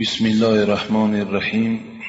[0.00, 2.00] بسم الله الرحمن الرحيم.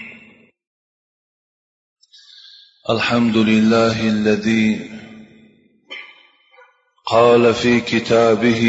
[2.89, 4.89] الحمد لله الذي
[7.05, 8.63] قال في كتابه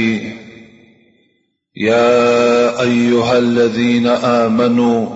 [1.76, 5.06] يا أيها الذين آمنوا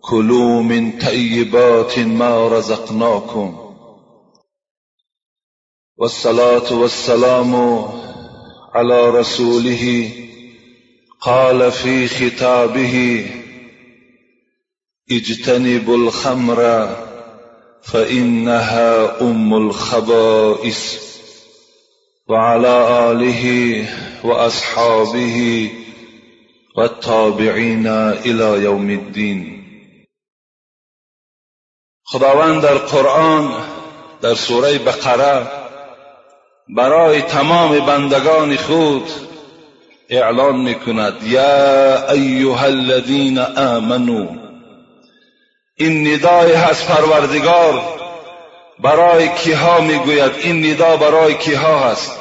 [0.00, 3.74] كلوا من طيبات ما رزقناكم.
[5.96, 7.54] والصلاة والسلام
[8.74, 10.23] على رسوله
[11.24, 13.26] قال في خطابه
[15.10, 16.88] اجتنبوا الخمر
[17.82, 21.04] فإنها أم الخبائث.
[22.28, 23.44] وعلى آله
[24.24, 25.70] وأصحابه
[26.76, 27.86] والتابعين
[28.26, 29.64] إلى يوم الدين.
[32.04, 33.64] خداوند در قرآن
[34.22, 35.52] در سورة بقرة
[36.76, 39.33] برای تمام بندگان خود
[40.08, 44.26] اعلان می‌کند یا ایها الذین آمنو
[45.76, 47.82] این ندای هست پروردگار
[48.78, 52.20] برای کیها می‌گوید این ندا برای کیها هست؟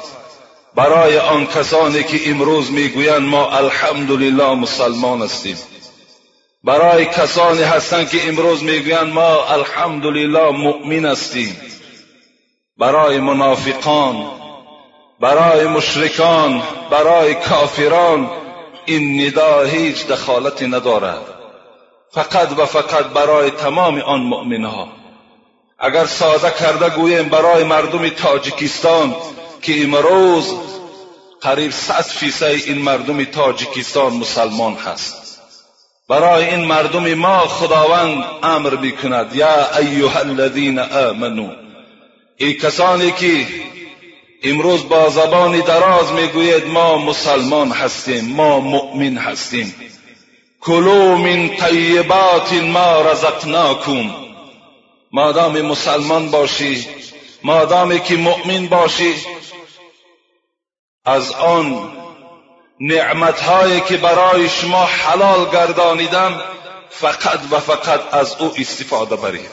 [0.76, 5.58] برای آن کسانی که امروز می‌گویند ما الحمدلله مسلمان هستیم.
[6.64, 11.58] برای کسانی هستند که امروز می‌گویند ما الحمدلله مؤمن هستیم.
[12.78, 14.43] برای منافقان
[15.24, 18.30] برای مشرکان برای کافران
[18.86, 21.22] این ندا هیچ دخالتی ندارد.
[22.12, 24.88] فقط و فقط برای تمام آن مؤمنها.
[25.80, 29.16] اگر ساده کرده گوییم برای مردم تاجیکستان
[29.62, 30.54] که امروز
[31.42, 35.42] قریب صد فیصد این مردم تاجیکستان مسلمان هست.
[36.10, 39.36] برای این مردم ما خداوند امر می‌کند.
[39.36, 41.50] یا ایها الذین آمنو
[42.38, 43.46] ای کسانی که
[44.44, 49.76] امروز با زبان دراز می‌گوید ما مسلمان هستیم ما مؤمن هستیم.
[50.62, 54.10] کلو من طیبات ما رزقناکم.
[55.12, 56.88] مادام مسلمان باشی
[57.44, 59.16] مادامی که مؤمن باشی
[61.06, 61.92] از آن
[62.80, 66.42] نعمتهایی که برای شما حلال گردانیدم
[66.90, 69.50] فقط و فقط از او استفاده برید.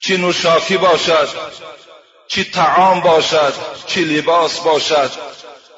[0.00, 1.28] چه نوشاکی باشد؟
[2.34, 3.54] چی طعام باشد
[3.86, 5.10] چی لباس باشد.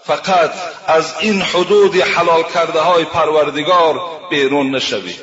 [0.04, 0.52] فقط
[0.86, 4.00] از این حدود حلال کرده های پروردگار
[4.30, 5.20] بیرون نشوید.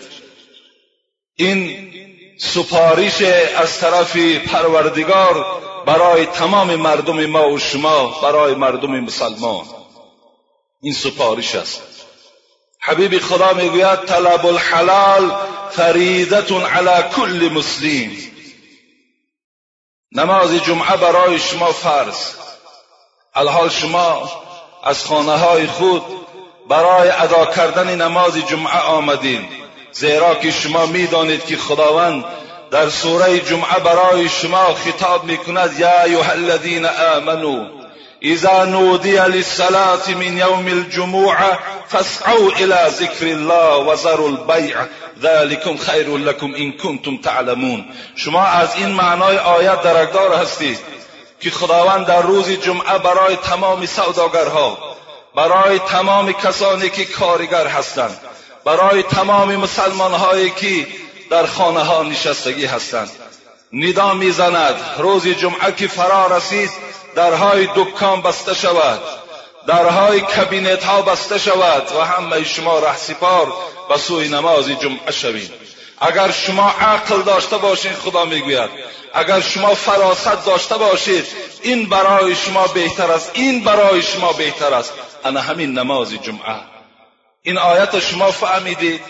[1.36, 1.92] این
[2.40, 3.22] سپارش
[3.58, 5.46] از طرف پروردگار
[5.86, 9.66] برای تمام مردم ما و شما برای مردم مسلمان.
[10.82, 11.82] این سپارش است.
[12.82, 15.32] حبیب خدا می‌گوید طلب الحلال
[15.72, 18.31] فریدت علی کل مسلم.
[20.16, 22.16] نماز جمعه برای شما فرض.
[23.36, 24.32] الحال شما
[24.84, 26.04] از خانه های خود
[26.70, 29.48] برای ادا کردن نماز جمعه آمدین.
[29.92, 32.26] زیرا که شما می‌دانید که خداوند
[32.72, 37.81] در سوره جمعه برای شما خطاب می‌کند یا ایها الذین آمنوا
[38.24, 44.76] اذا نودی للصلاة من یوم الجمعه فاسعوا الى ذکر الله وذروا البیع
[45.22, 47.86] ذلكم خیر لكم ان کنتم تعلمون.
[48.16, 50.80] شما از این معنای آیت درکدار هستید
[51.40, 54.78] که خداوند در روز جمعه برای تمام سوداگرها
[55.36, 58.18] برای تمام کسانی که کارگر هستند
[58.66, 60.88] برای تمام مسلمان هایی که
[61.30, 63.12] در خانه ها نشستگی هستند.
[63.74, 66.70] ندا می‌زند روز جمعه که فرا رسید
[67.16, 69.02] درهای دکان بسته شود
[69.68, 73.54] درهای کبینت ها بسته شود و همه شما رهسپار
[73.90, 75.52] به سوی نماز جمعه شوید.
[76.00, 78.70] اگر شما عقل داشته باشید خدا می‌گوید.
[79.14, 81.26] اگر شما فراست داشته باشید
[81.62, 84.94] این برای شما بهتر است این برای شما بهتر است.
[85.26, 86.56] انا همین نماز جمعه.
[87.42, 89.02] این آیت شما فهمیدید؟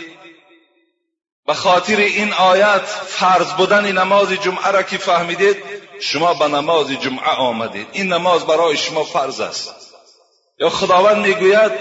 [1.47, 5.63] به خاطر این آیت فرض بودن نماز جمعه را که فهمیدید
[6.01, 7.87] شما به نماز جمعه آمدید.
[7.91, 9.75] این نماز برای شما فرض است.
[10.59, 11.71] یا خداوند می‌گوید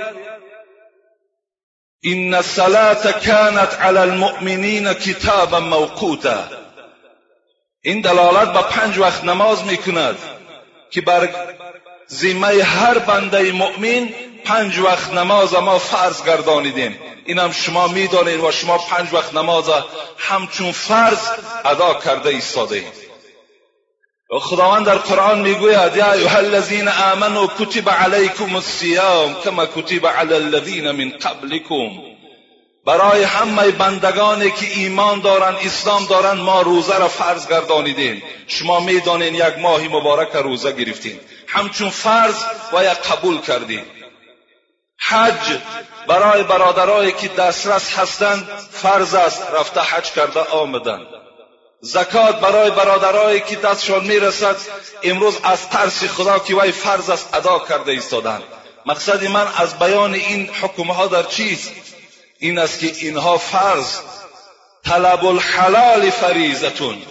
[2.00, 6.44] این الصلاه کانت علی المؤمنین کتابا موقوتا.
[7.82, 10.18] این دلالت به پنج وقت نماز می‌کند
[10.90, 11.28] که بر
[12.10, 14.08] ذمه هر بنده مؤمن
[14.44, 17.00] پنج وقت نماز ما فرض گردانیدیم.
[17.24, 19.64] اینم شما می‌دانید و شما پنج وقت نماز
[20.18, 21.28] همچون فرض
[21.64, 22.84] ادا کرده ایستاده
[24.38, 30.90] خداوند در قرآن می‌گوید یا ایها الذین آمنوا کتب علیکم الصیام کما کتب علی الذین
[30.90, 31.90] من قبلکم.
[32.86, 38.22] برای همه بندگانی که ایمان دارن اسلام دارن ما روزه را فرض گردانیدیم.
[38.46, 43.84] شما می‌دانین یک ماه مبارک روزه گرفتیم همچون فرض و یک قبول کردیم
[44.98, 45.58] حج
[46.08, 51.19] برای برادرایی که دسترس هستند فرض است رفته حج کرده آمدند
[51.82, 54.56] زکات برای برادرایی که دستشان می‌رسد
[55.02, 58.42] امروز از ترس خدا که وی فرض است ادا کرده ایستادند
[58.86, 61.72] مقصد من از بیان این حکمها در چیست؟
[62.38, 63.98] این است که اینها فرض.
[64.84, 67.02] طلب الحلال فریزتون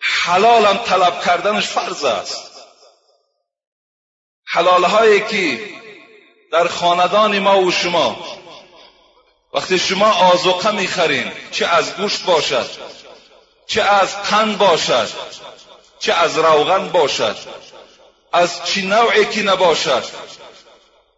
[0.00, 2.50] حلالم طلب کردنش فرض است.
[4.46, 5.60] حلالهایی که
[6.52, 8.16] در خاندان ما و شما
[9.54, 12.70] وقتی شما آزوقه می‌خرین چه از گوشت باشد
[13.66, 15.08] چه از قند باشد
[15.98, 17.36] چه از روغن باشد
[18.32, 20.04] از چی نوعی که نباشد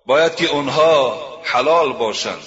[0.07, 2.43] باید که اونها حلال باشند.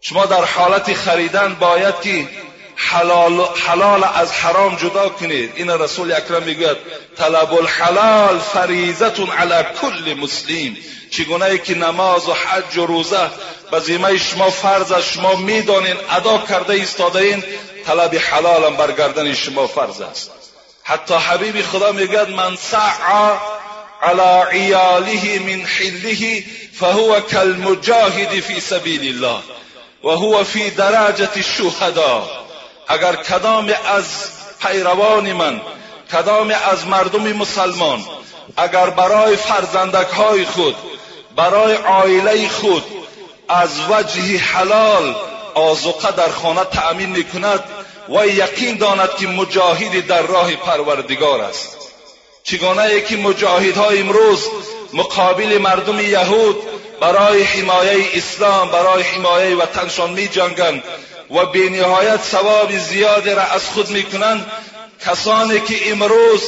[0.00, 2.28] شما در حالت خریدن باید که
[2.76, 5.52] حلال, حلال از حرام جدا کنید.
[5.56, 6.76] این رسول اکرم می‌گوید
[7.16, 10.76] طلب الحلال فریزت علی کل مسلم.
[11.10, 13.30] چگونه که نماز و حج و روزه
[13.70, 17.44] به شما فرض از شما می‌دانین ادا کرده ایستاده این
[17.86, 20.30] طلب حلالم برگردن شما فرض است.
[20.82, 23.38] حتی حبیب خدا می‌گوید من سعا
[24.02, 26.44] على عیاله من حله
[26.80, 29.40] فهو كالمجاهد في سبیل الله
[30.04, 32.30] و هو فی درجه الشهدا.
[32.88, 34.04] اگر کدام از
[34.62, 35.60] پیروان من
[36.12, 38.04] کدام از مردم مسلمان
[38.56, 40.76] اگر برای فرزندک های خود
[41.36, 42.84] برای عائله خود
[43.48, 45.14] از وجه حلال
[45.54, 47.64] آزوقه در خانه تأمین می کند
[48.08, 51.76] و یقین داند که مجاهد در راه پروردگار است.
[52.42, 54.44] چگونه که مجاهدها امروز
[54.92, 56.62] مقابل مردم یهود
[57.00, 60.82] برای حمایه اسلام برای حمایه وطنشان می جنگند
[61.30, 64.46] و به نهایت ثواب زیادی را از خود می کنند
[65.06, 66.42] کسانی که امروز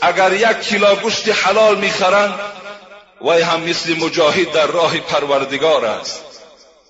[0.00, 2.34] اگر یک کیلو گوشت حلال می‌خرند
[3.20, 6.31] وی هم مثل مجاهد در راه پروردگار است.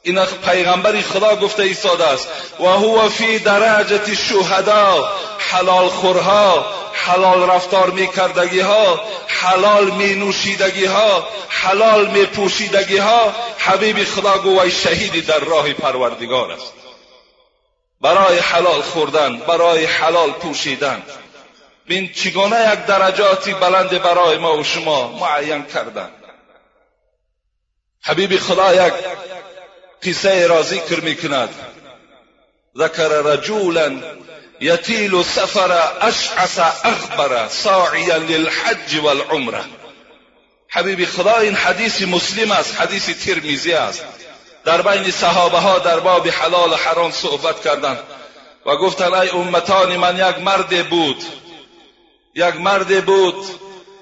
[0.02, 2.28] این پیغمبر خدا گفته ایستاده است.
[2.60, 10.84] و هو فی درجه شهدا حلال خورها حلال رفتار می کردگی ها حلال می نوشیدگی
[10.84, 16.72] ها حلال می پوشیدگی ها حبیب خدا گوی شهیدی در راه پروردگار است.
[18.00, 21.02] برای حلال خوردن برای حلال پوشیدن.
[21.87, 26.10] بین چگونه یک درجاتی بلند برای ما و شما معین کردن؟
[28.04, 28.93] حبیب خدا یک
[30.04, 31.49] قصه را ذکر می کند
[32.78, 34.02] ذکر رجولا
[34.60, 39.64] یتیل سفر اشعص اخبر ساعیا للحج والعمره
[40.75, 44.04] حبیب خدا این حدیث مسلم است حدیث ترمیزی است.
[44.64, 47.99] در بین صحابه ها در باب حلال و حرام صحبت کردند
[48.66, 51.25] و گفتند ای امتان من یک مرد بود
[52.34, 53.44] یک مرد بود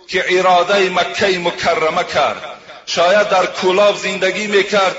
[0.08, 2.42] که اراده مکه مکرمه کرد.
[2.86, 4.96] شاید در کولاب زندگی می‌کرد.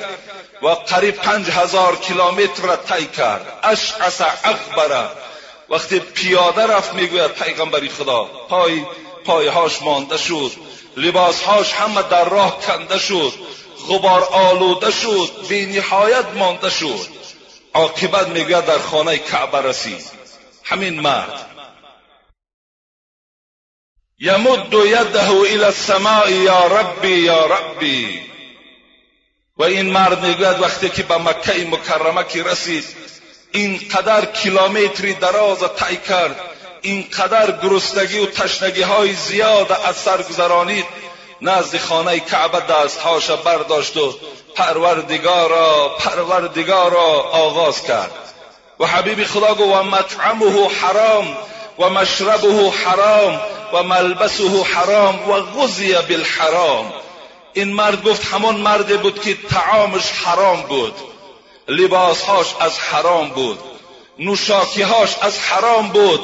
[0.62, 3.60] و قریب پنج هزار کیلومتر را طی کرد.
[3.64, 5.10] اشعص اخبره
[5.70, 8.86] وقتی پیاده رفت می‌گوید پیغمبری خدا پای
[9.26, 10.52] پایهاش مانده شد.
[10.98, 13.34] لباسهاش همه در راه کنده شد.
[13.90, 15.30] غبار آلوده شد.
[15.50, 17.08] بی نهایت مانده شد.
[17.74, 20.06] عاقبت می‌گوید در خانه کعبه رسید.
[20.64, 21.46] همین مرد.
[24.20, 28.32] یمد یده الى السماء یا ربی یا ربی.
[29.58, 32.86] و این مرد می‌گوید وقتی که به مکه مکرمه که رسید
[33.52, 36.36] اینقدر کیلومتری دراز طی کرد
[36.82, 40.86] اینقدر گرسنگی و تشنگی های زیاد از سر گذرانید
[41.42, 44.16] نزد خانه کعبه دستهاش برداشت و
[44.56, 48.12] پروردگارا پروردگارا آغاز کرد.
[48.80, 51.38] و حبیب خدا گو و مطعمه حرام
[51.80, 53.42] و مشربه حرام
[53.74, 56.94] و ملبسه حرام و غذی بالحرام.
[57.54, 60.94] این مرد گفت همان مردی بود که طعامش حرام بود
[61.68, 63.60] لباسهاش از حرام بود
[64.20, 66.22] نوشاکیهاش از حرام بود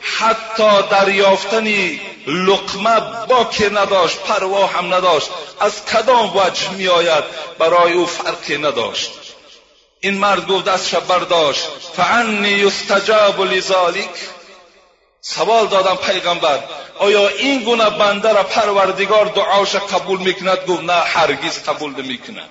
[0.00, 5.28] حتی دریافتنی لقمه با که نداشت پروا هم نداشت
[5.60, 7.24] از کدام وجه می آید
[7.58, 9.10] برای او فرقی نداشت.
[10.00, 11.66] این مرد گفت دستش برداشت.
[11.96, 14.10] فعنی یستجاب لذالک
[15.22, 16.58] سوال دادم پیغمبر
[16.98, 22.48] آیا این گونه بنده را پروردگار دعاش قبول می‌کند؟ گفت نه هرگز قبول نمی‌کند.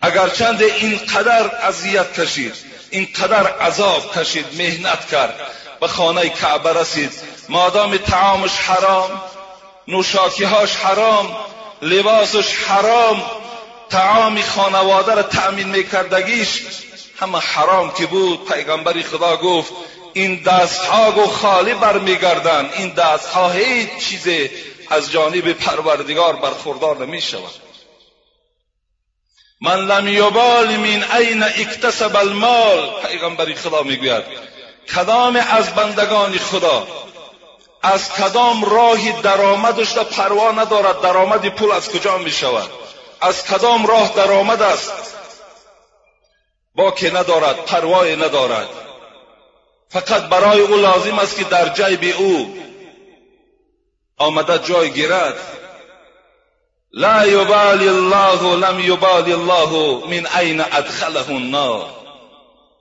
[0.00, 2.54] اگرچند اینقدر اذیت کشید
[2.90, 5.40] اینقدر عذاب کشید مهنت کرد.
[5.80, 7.12] به خانه کعبه رسید.
[7.48, 9.22] مادام تعامش حرام
[9.88, 11.36] نوشاکیهاش حرام
[11.82, 13.22] لباسش حرام
[13.90, 16.62] تعام خانواده را تأمین میکردگیش
[17.20, 18.44] همه حرام که بود.
[18.44, 19.72] پیغمبری خدا گفت
[20.12, 22.70] این دستها گو خالی برمیگردن.
[22.76, 24.50] این دستها هیچ چیز
[24.90, 27.54] از جانب پروردگار برخوردار نمی شود
[29.60, 33.02] من لم یبال من عین اکتسب المال.
[33.02, 34.24] پیغمبری خدا می‌گوید
[34.94, 36.86] کدام از بندگان خدا
[37.82, 42.70] از کدام راهی درآمدش را پروا ندارد؟ درآمد پول از کجا می شود
[43.20, 44.92] از کدام راه درآمد است؟
[46.74, 48.68] با که ندارد پروای ندارد.
[49.92, 52.56] فقط برای او لازم است که در جیب او
[54.16, 55.34] آمده جای گیرد.
[56.92, 61.86] لا یبالی الله لم یبالی الله من عین ادخله النار.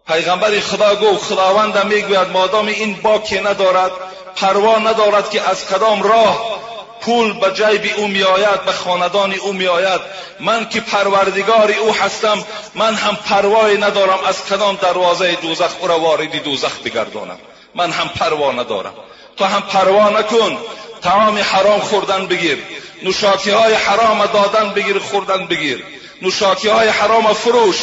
[0.07, 3.91] پیغمبر خدا گفت خداوند می‌گوید مادام این باکی ندارد
[4.35, 6.59] پروا ندارد که از کدام راه
[7.01, 10.01] پول به جیب او میآید به خاندان او میآید.
[10.39, 12.43] من که پروردگار او هستم
[12.75, 17.37] من هم پروای ندارم از کدام دروازه دوزخ او را وارد دوزخ بگردانم.
[17.75, 18.93] من هم پروا ندارم.
[19.37, 20.57] تو هم پروا نکن.
[21.01, 22.57] تمام حرام خوردن بگیر.
[23.03, 25.83] نوشاکی های حرام دادن بگیر خوردن بگیر.
[26.21, 27.77] نوشاکی های حرام فروش.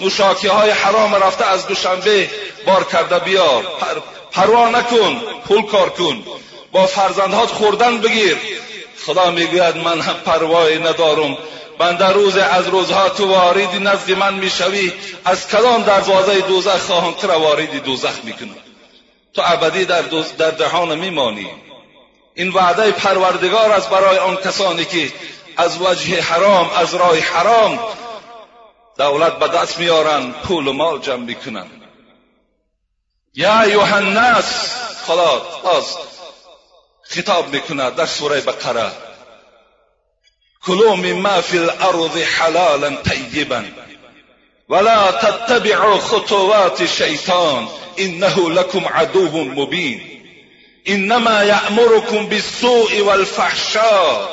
[0.00, 2.30] نوشاکی های حرام رفته از دوشنبه
[2.66, 3.62] بار کرده بیار.
[3.62, 4.00] پر
[4.32, 5.22] پروا نکن.
[5.48, 6.22] پول کار کن.
[6.72, 8.36] با فرزندهات خوردن بگیر.
[9.06, 11.38] خدا می‌گوید من هم پروایی ندارم.
[11.98, 14.92] در روز از روزها تو وارد نزد من می‌شوی.
[15.24, 18.56] از کدام دروازه دوزخ خواهم تو وارد دوزخ می‌کنم؟
[19.34, 20.02] تو ابدی در,
[20.38, 21.50] در دهان میمانی.
[22.34, 25.12] این وعده پروردگار است برای آن کسانی که
[25.56, 27.78] از وجه حرام از راه حرام
[28.98, 31.66] دولت به دست میارن پول و مال جمع می‌کنن.
[33.34, 34.76] یا ایها الناس
[35.64, 35.96] باز
[37.08, 38.90] خطاب می‌کند در سوره بقره.
[40.66, 43.64] کلوا مما فی الارض حلالا طیبا
[44.68, 50.00] ولا تتبعوا خطوات الشیطان انه لكم عدو مبین.
[50.86, 54.28] انما یأمركم بالسوء والفحشاء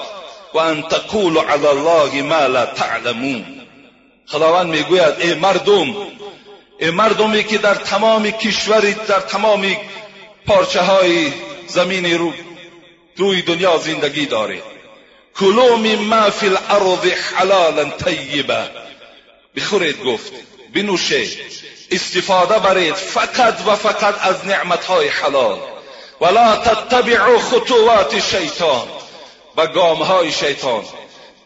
[0.53, 3.45] وان تقولوا على الله ما لا تعلمون.
[4.27, 5.95] خداوند می‌گوید ای مردم
[6.79, 9.75] ای مردمی که در تمام کشوری در تمام
[10.45, 11.31] پارچه های
[11.67, 12.33] زمین رو
[13.17, 14.61] روی دنیا زندگی داره.
[15.39, 17.05] کلو مما فی الارض
[17.35, 18.69] حلالا طیبه
[19.55, 20.31] بخورید گفت
[20.75, 21.27] بنوشه.
[21.91, 25.59] استفاده برید فقط و فقط از نعمتهای حلال.
[26.21, 28.87] ولا تتبعوا خطوات شیطان
[29.57, 30.83] و گامهای شیطان.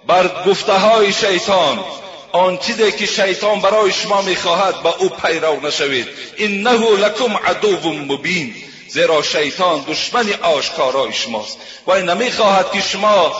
[0.07, 1.85] بر گفته شیطان
[2.31, 6.07] آن چیزی که شیطان برای شما می‌خواهد با او پیرو نشوید.
[6.37, 8.55] انه لکم عدو مبین.
[8.89, 11.57] زیرا شیطان دشمن آشکارای شماست.
[11.87, 13.33] و این نمی‌خواهد که شما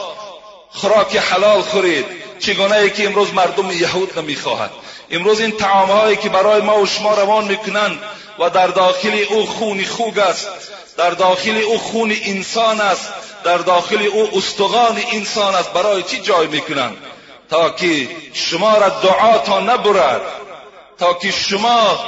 [0.69, 2.05] خوراک حلال خورید.
[2.39, 4.71] چگونه ای که امروز مردم یهود نمی‌خواهد
[5.11, 7.99] امروز این طعامهایی که برای ما و شما روان می‌کنند
[8.39, 10.47] و در داخل او خون خوگ است
[10.97, 13.13] در داخل او خون انسان است
[13.43, 16.97] در داخل او استغان انسان است برای چی جای می‌کنند
[17.49, 20.21] تا که شما را دعا تا نبرد
[20.99, 21.99] تا که شما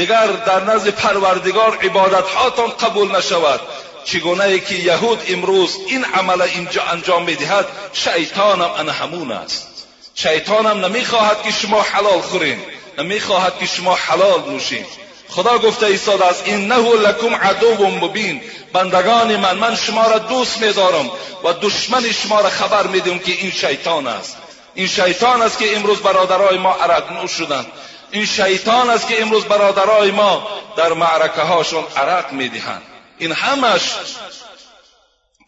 [0.00, 3.60] دیگر در نزد پروردگار عبادت هاتان قبول نشود.
[4.04, 9.68] چگونه ای که یهود امروز این عمل اینجا انجام می‌دهد شیطانم ان همون است.
[10.14, 12.58] شیطانم نمی‌خواهد که شما حلال خورین
[12.98, 14.86] نمی‌خواهد که شما حلال نوشین.
[15.28, 18.40] خدا گفته ایستاد است انه لکم عدو مبین.
[18.72, 21.10] بندگان من من شما را دوست میدارم
[21.44, 24.36] و دشمن شما را خبر میدم که این شیطان است.
[24.74, 27.66] این شیطان است که امروز برادرای ما عرق نوش شدند
[28.12, 32.82] این شیطان است که امروز برادرای ما در معرکه هاشون عرق می‌دهند.
[33.18, 33.82] این همش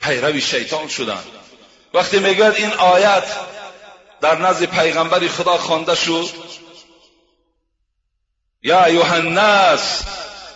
[0.01, 1.25] پیروی شیطان شدند
[1.95, 3.25] وقتی می‌گوید این آیت
[4.21, 6.29] در نزد پیغمبر خدا خوانده شد
[8.63, 10.03] یا ایها الناس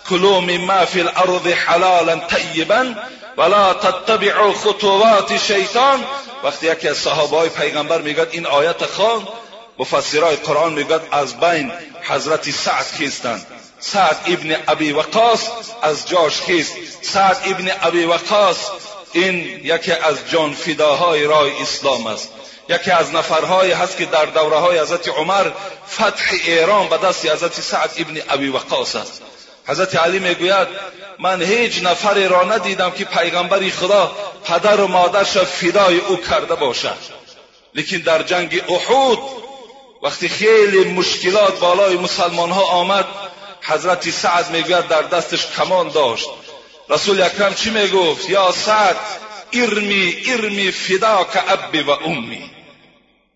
[0.09, 2.95] کلوا مما فی الارض حلالا طیبا
[3.37, 6.05] ولا تتبعوا خطوات شیطان.
[6.45, 9.29] وقتی یکی از صحابه های پیغمبر می‌گوید این آیت خوان
[9.78, 13.47] مفسرای قرآن می‌گوید از بین حضرت سعد کیستند.
[13.80, 15.49] سعد ابن ابی وقاص
[15.83, 18.71] از جاش کیست؟ سعد ابن ابی وقاص
[19.12, 22.30] این یکی از جان فداهای راه اسلام است.
[22.68, 25.50] یکی از نفرهایی هست که در دوره های حضرت عمر
[25.90, 29.23] فتح ایران به دست حضرت سعد ابن ابی وقاص است.
[29.66, 30.68] حضرت علی می‌گوید
[31.18, 36.97] من هیچ نفری را ندیدم که پیغمبر خدا پدر و مادرش فدای او کرده باشد.
[37.75, 39.18] لیکن در جنگ احود
[40.07, 43.05] وقتی خیلی مشکلات بالای مسلمان ها آمد
[43.63, 46.29] حضرت سعد می‌گوید در دستش کمان داشت.
[46.89, 48.97] رسول اکرم چی می‌گفت؟ یا سعد
[49.53, 52.51] ارمی ارمی فداک ابی و امی.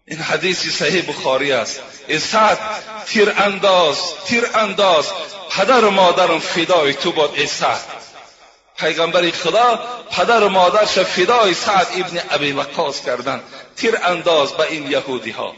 [0.07, 1.81] این حدیثی صحیح بخاری است.
[2.09, 2.59] ای سعد
[3.07, 5.07] تیر انداز تیر انداز.
[5.51, 7.85] پدر و مادرم فدای تو باد ای سعد.
[8.79, 13.41] پیغمبر خدا پدر و مادرش فدای سعد ابن ابی وقاص کردن.
[13.77, 15.55] تیر انداز به این یهودی ها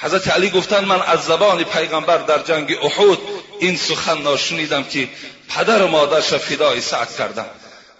[0.00, 3.18] حضرت علی گفتند من از زبان پیغمبر در جنگ احد
[3.60, 5.08] این سخن ناشنیدم که
[5.48, 7.46] پدر و مادرش فدای سعد کردم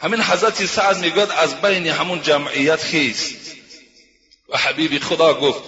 [0.02, 3.34] همین حضرت سعد می‌گوید از بین همون جمعیت خیست.
[4.48, 5.60] و حبیب خدا گفت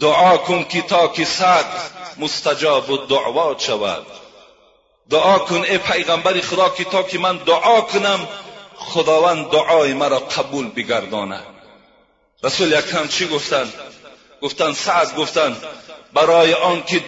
[0.00, 1.64] دعا کن که تا که سعد
[2.18, 4.06] مستجاب و دعوات شود.
[5.10, 8.28] دعا کن ای پیغمبر خدا که تا که من دعا کنم
[8.76, 11.40] خداوند دعای مرا قبول بگردانه
[12.42, 13.72] رسول اکرم چی گفتن
[14.44, 15.56] گفتن سعد گفتن
[16.12, 17.02] برای آنکه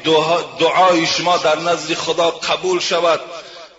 [0.58, 3.20] دعای شما در نزد خدا قبول شود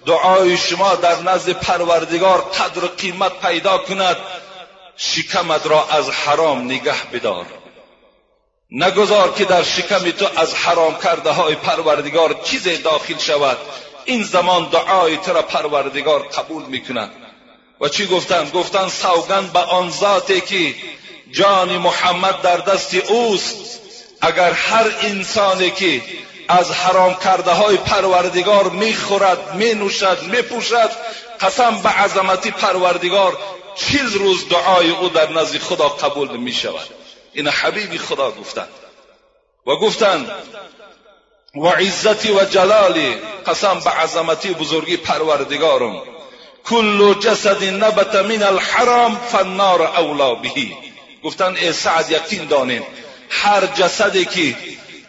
[0.05, 4.17] دعای شما در نزد پروردگار قدر و قیمت پیدا کند
[4.97, 7.45] شکمت را از حرام نگه بدار.
[8.71, 13.57] نگذار که در شکم تو از حرام کرده های پروردگار چیزی داخل شود.
[14.05, 17.11] این زمان دعای تو را پروردگار قبول می‌کند.
[17.81, 20.75] و چی گفتن؟ گفتن سوگند به آن ذاتی که
[21.31, 23.79] جان محمد در دست اوست.
[24.21, 26.01] اگر هر انسانی که
[26.47, 30.89] از حرام کرده های پروردگار می‌خورد مینوشد میپوشد
[31.41, 33.37] قسم به عظمتی پروردگار
[33.75, 36.87] چیز روز دعای او در نزد خدا قبول می شود
[37.33, 38.67] این حبیبی خدا گفتند
[39.67, 40.31] و گفتند
[41.55, 43.15] و عزتی و جلالی
[43.47, 46.01] قسم به عظمتی بزرگی پروردگارم.
[46.65, 50.77] کل جسد نبت من الحرام فالنار اولا بهی.
[51.23, 52.83] گفتن سعد یقین دانین
[53.29, 54.55] هر جسدی که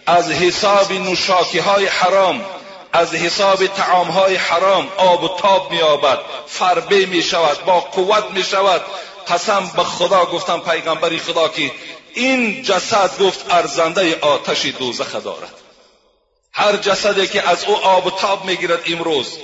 [0.07, 2.45] از حساب نوشاکی های حرام
[2.93, 8.25] از حساب تعام های حرام آب و تاب می آبد فربه می شود با قوت
[8.31, 8.83] می شود
[9.29, 11.73] قسم به خدا گفتم پیغمبری خدا که
[12.15, 15.55] این جسد گفت ارزنده آتش دوزخ دارد.
[16.53, 19.39] هر جسدی که از او آب و تاب می‌گیرد امروز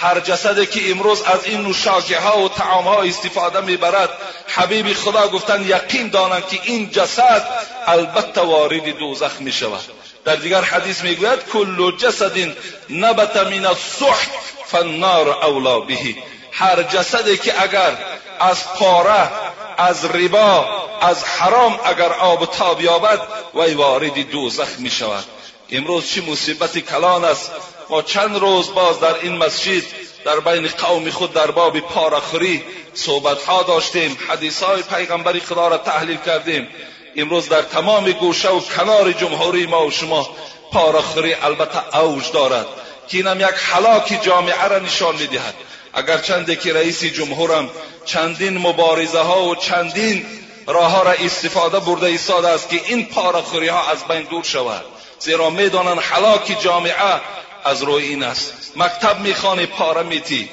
[0.00, 4.10] هر جسدی که امروز از این نوشاکی ها و تعام ها استفاده می‌برد
[4.46, 7.48] حبیب خدا گفتن یقین دانند که این جسد
[7.86, 9.80] البته وارد دوزخ می شود
[10.24, 12.56] در دیگر حدیث می‌گوید کل جسد
[12.90, 14.28] نبت من السحت
[14.66, 16.16] فالنار اولا بهی
[16.52, 17.98] هر جسدی که اگر
[18.40, 19.30] از پاره
[19.76, 20.66] از ربا
[21.00, 23.20] از حرام اگر آب تاب یابد
[23.54, 25.24] وی وارد دوزخ می شود
[25.70, 27.50] امروز چه مصیبت کلان است.
[27.90, 29.82] ما چند روز باز در این مسجد
[30.24, 32.62] در بین قوم خود در باب پارخوری
[32.94, 36.68] صحبت ها داشتیم حدیث های پیغمبری خدا را تحلیل کردیم.
[37.16, 40.30] امروز در تمام گوشه و کنار جمهوری ما و شما
[40.72, 42.66] پارخوری البته اوج دارد
[43.08, 45.54] که اینم یک حلاک جامعه را نشان می‌دهد.
[45.94, 47.70] اگر چنده که رئیس جمهورم
[48.04, 50.26] چندین مبارزه ها و چندین
[50.66, 54.84] راه ها را استفاده برده ایستاده است که این پارخوری ها از بین دور شود.
[55.18, 57.20] زیرا می‌دانند حلاک جامعه
[57.64, 58.72] از روی این است.
[58.76, 60.48] مکتب می‌خوانی پاره میتی.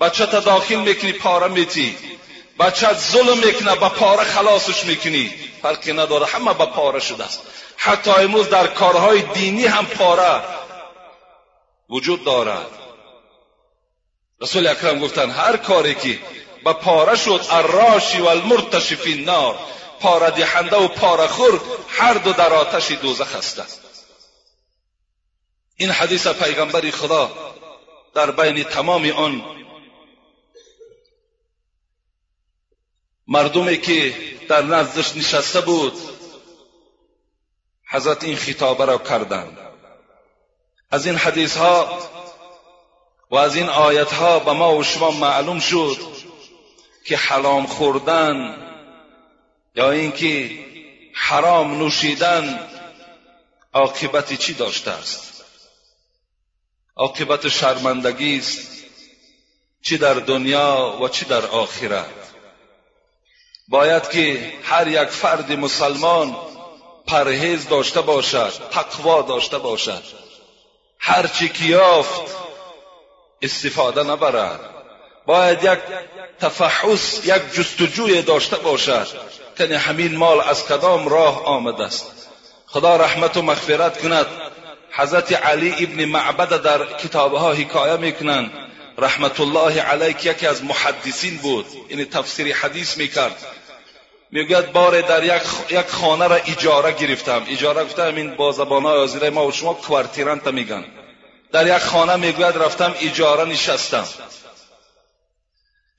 [0.00, 1.96] بچه تا داخل می‌کنی پاره میتی.
[2.60, 5.34] بچه ظلم می‌کنه با پاره خلاصش می‌کنی.
[5.62, 7.40] فرقی نداره همه با پاره شده است.
[7.76, 10.42] حتی امروز در کارهای دینی هم پاره
[11.90, 12.66] وجود دارد
[14.40, 16.18] رسول اکرم گفتن هر کاری که
[16.64, 19.58] با پاره شد الراشی و المرتشی فی النار.
[20.00, 23.81] پاره دهنده و پاره خور هر دو در آتش دوزخ هستند
[25.82, 27.30] این حدیث پیغمبر خدا
[28.14, 29.42] در بین تمام آن
[33.26, 34.14] مردمی که
[34.48, 35.92] در نزدش نشسته بود
[37.90, 39.58] حضرت این خطابه را کردند.
[40.90, 41.98] از این حدیث ها
[43.30, 45.96] و از این آیت ها به ما و شما معلوم شد
[47.04, 48.56] که حرام خوردن
[49.74, 50.50] یا اینکه
[51.14, 52.68] حرام نوشیدن
[53.72, 55.31] عاقبت چی داشته است؟
[56.96, 58.68] عاقبت شرمندگی است.
[59.82, 62.06] چی در دنیا و چی در آخرت.
[63.68, 66.36] باید که هر یک فرد مسلمان
[67.06, 70.02] پرهیز داشته باشد تقوا داشته باشد.
[70.98, 72.36] هر چی که یافت
[73.42, 74.60] استفاده نبرد.
[75.26, 75.78] باید یک
[76.40, 79.06] تفحص یک جستجوی داشته باشد
[79.58, 82.28] که همین مال از کدام راه آمده است.
[82.66, 84.26] خدا رحمت و مغفرت کند.
[84.94, 88.52] حضرت علی ابن معبد در کتابها حکایه می‌کنند
[88.98, 91.66] رحمت الله علیه که یکی از محدثین بود.
[91.88, 93.46] این تفسیر حدیث می‌کرد.
[94.30, 97.42] می‌گوید بار در یک, یک خانه را اجاره گرفتم.
[97.48, 98.52] اجاره گفتم این با
[99.20, 100.84] های ما و شما کوارتیرانت میگن.
[101.52, 104.08] در یک خانه می‌گوید رفتم اجاره نشستم.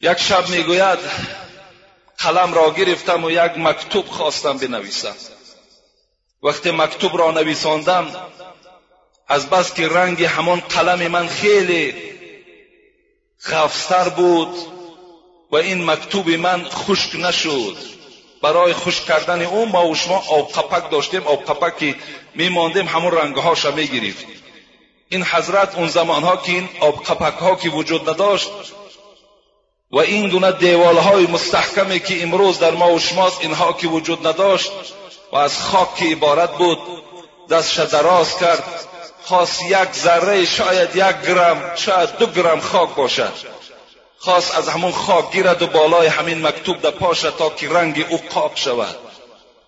[0.02, 1.00] یک شب می‌گوید
[2.18, 3.32] قلم را گرفتم و
[9.34, 11.96] از بس که رنگ همان قلم من خیلی
[13.42, 14.56] خفستر بود
[15.52, 17.78] و این مکتوب من خشک نشد.
[18.42, 21.96] برای خوش کردن اون ما و شما آب قپک داشتیم آب قپکی
[22.36, 24.26] میماندیم همون رنگهاش می‌گرفت
[25.10, 28.50] این حضرت اون زمانها که این آب قپک ها که وجود نداشت
[29.92, 34.28] و این گونه دیوال های مستحکمی که امروز در ما و شماست اینها که وجود
[34.28, 34.72] نداشت
[35.32, 36.80] و از خاک که عبارت بود
[37.50, 38.93] دستش دراز کرد.
[39.26, 43.34] خواست یک ذره شاید یک گرم شاید دو گرم خاک باشد.
[44.18, 48.22] خواست از همون خاک گیرد و بالای همین مکتوب در پاشه تا که رنگ او
[48.34, 48.96] قاب شود.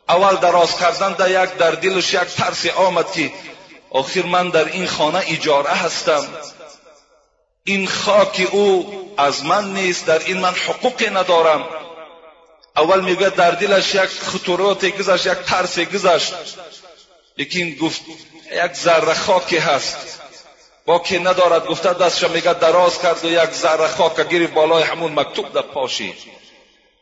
[0.10, 3.32] اول دراز کردن در یک در دلش یک ترسی آمد که
[3.89, 6.28] آخر من در این خانه اجاره هستم.
[7.63, 11.65] این خاک او از من نیست در این من حقوقی ندارم.
[12.76, 16.34] اول میگه در دلش یک خطورات گذشت یک ترس گذشت.
[17.38, 18.02] لیکن گفت
[18.52, 20.22] یک ذره خاکی هست.
[20.86, 25.20] با که ندارد گفته دستش میگه دراز کرد و یک ذره خاک گیری بالای همون
[25.20, 26.14] مکتوب در پاشی.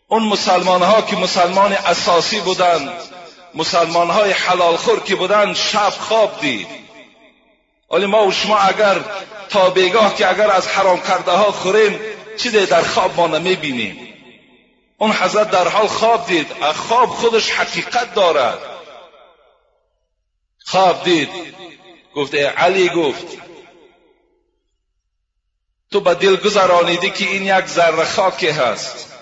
[0.08, 2.92] اون مسلمان ها که مسلمان اساسی بودند
[3.56, 6.68] مسلمان های حلال خور که بودند شب خواب دید.
[7.92, 9.00] ولی ما و شما اگر
[9.50, 12.00] تا بیگاه که اگر از حرام کرده ها خوریم
[12.38, 14.14] چیزی در خواب ما نمی‌بینیم.
[14.98, 16.48] اون حضرت در حال خواب دید.
[16.88, 18.73] خواب خودش حقیقت دارد.
[20.74, 21.30] خواب دید.
[22.16, 23.26] گفت علی گفت
[25.92, 29.14] تو به دل گذرانیدی که این یک ذره خاکی هست.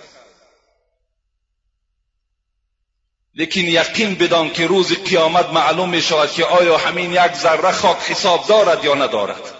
[3.35, 7.97] لیکن یقین بدان که روز قیامت معلوم می شود که آیا همین یک ذره خاک
[7.97, 9.53] حساب دارد یا ندارد.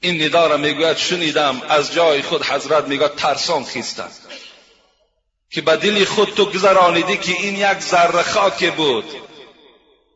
[0.00, 4.12] این ندا را می‌گوید شنیدم از جای خود حضرت می‌گوید ترسان خیستند
[5.50, 9.31] که به دل خود تو گذرانیدی که این یک ذره خاک بود.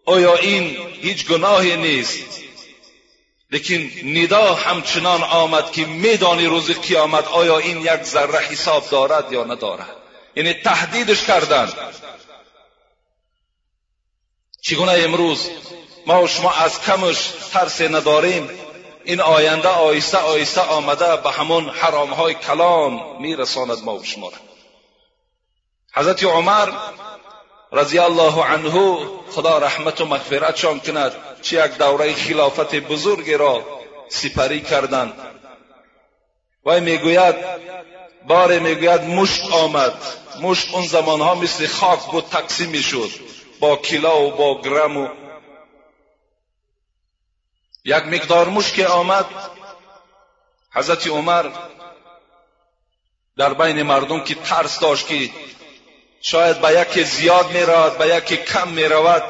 [0.07, 2.41] آیا این هیچ گناهی نیست؟
[3.51, 9.45] لیکن ندا همچنان آمد که میدانی روز قیامت آیا این یک ذره حساب دارد یا
[9.45, 9.97] ندارد.
[10.37, 11.75] یعنی تهدیدش کردند
[14.63, 15.51] چگونه امروز
[16.07, 18.51] ما و شما از کمش ترس نداریم؟
[19.05, 24.37] این آینده آیسته آیسته آمده به همون حرام های کلان میرساند ما و شما را.
[25.95, 26.73] حضرت عمر
[27.77, 28.99] رضی الله عنه
[29.31, 31.13] خدا رحمت و مغفرتشان کند
[31.43, 33.65] چه یک دوره خلافت بزرگی را
[34.09, 35.13] سپری کردند
[36.65, 37.35] و می‌گوید
[38.27, 39.95] بار می‌گوید مشت آمد
[40.41, 43.11] مشت اون زمانها مثل خاک بود تقسیم می‌شد
[43.61, 45.09] با کیلا و با گرم و
[47.85, 49.27] یک مقدار مشک آمد
[50.73, 51.51] حضرت عمر
[53.37, 55.31] در بین مردم که ترس داشت که
[56.21, 59.23] شاید به یکی زیاد می رود به یکی کم می رود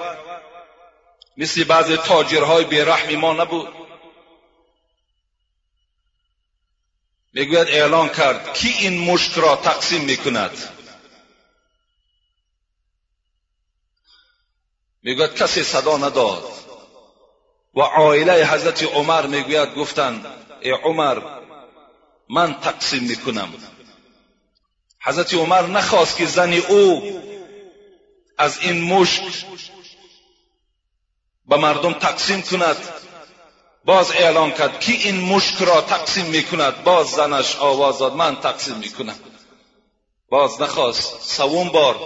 [1.36, 3.68] مثل بعض تاجرهای بیرحمی ما نبود.
[7.32, 10.58] می‌گوید اعلان کرد کی این مشک را تقسیم می‌کند؟
[15.02, 16.52] می‌گوید کسی صدا نداد.
[17.74, 20.26] و عائله حضرت عمر می‌گوید گفتند
[20.60, 21.22] ای عمر
[22.28, 23.54] من تقسیم می‌کنم.
[25.06, 27.02] حضرت عمر نخواست که زن او
[28.38, 29.22] از این مشک
[31.48, 32.76] به مردم تقسیم کند.
[33.84, 36.84] باز اعلان کرد کی این مشک را تقسیم می‌کند.
[36.84, 39.14] باز زنش آواز داد من تقسیم می‌کنم.
[40.28, 41.96] باز نخواست سوم بار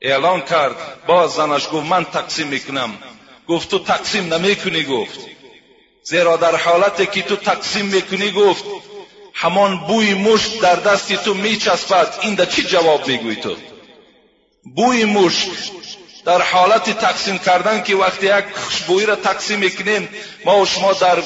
[0.00, 1.06] اعلان کرد.
[1.06, 2.98] باز زنش گفت من تقسیم می‌کنم.
[3.48, 5.20] گفت تو تقسیم نمی‌کنی؟ گفت.
[6.02, 8.64] زیرا در حالتی که تو تقسیم می‌کنی؟ گفت
[9.34, 12.14] همان بوی مشک در دستی تو میچسبد.
[12.22, 13.56] این در چی جواب میگوی تو؟
[14.76, 15.48] بوی مشک
[16.24, 20.08] در حالت تقسیم کردن که وقتی یک خوشبویی را تقسیم می‌کنیم
[20.44, 21.22] ما و شما در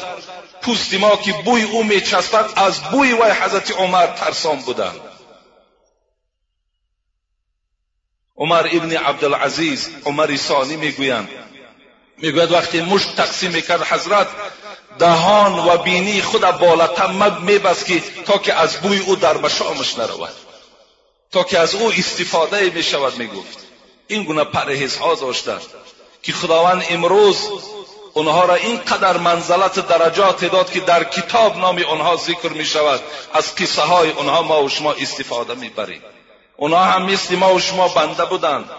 [0.63, 5.01] پوست ما که بوی او میچسبد از بوی وی حضرت عمر ترسان بودند
[8.37, 11.29] عمر ابن عبدالعزیز عمر ثانی می‌گویند.
[12.19, 14.27] می‌گوید وقتی مشک تقسیم می‌کرد حضرت
[14.99, 17.07] دهان و بینی خود بالاتر
[17.41, 20.33] میبست که تا که از بوی او در مشامش نرود.
[21.33, 23.59] تا که از او استفاده می‌شود می‌گفت.
[24.07, 25.63] این گونه پرهیزها داشتند
[26.23, 27.49] که خداوند امروز
[28.15, 33.01] اونها را اینقدر منزلت درجات داد که در کتاب نام آنها ذکر می شود
[33.33, 36.03] از قصه های آنها ما و شما استفاده می بریم
[36.57, 38.71] اونها هم مثل ما و شما بنده بودند.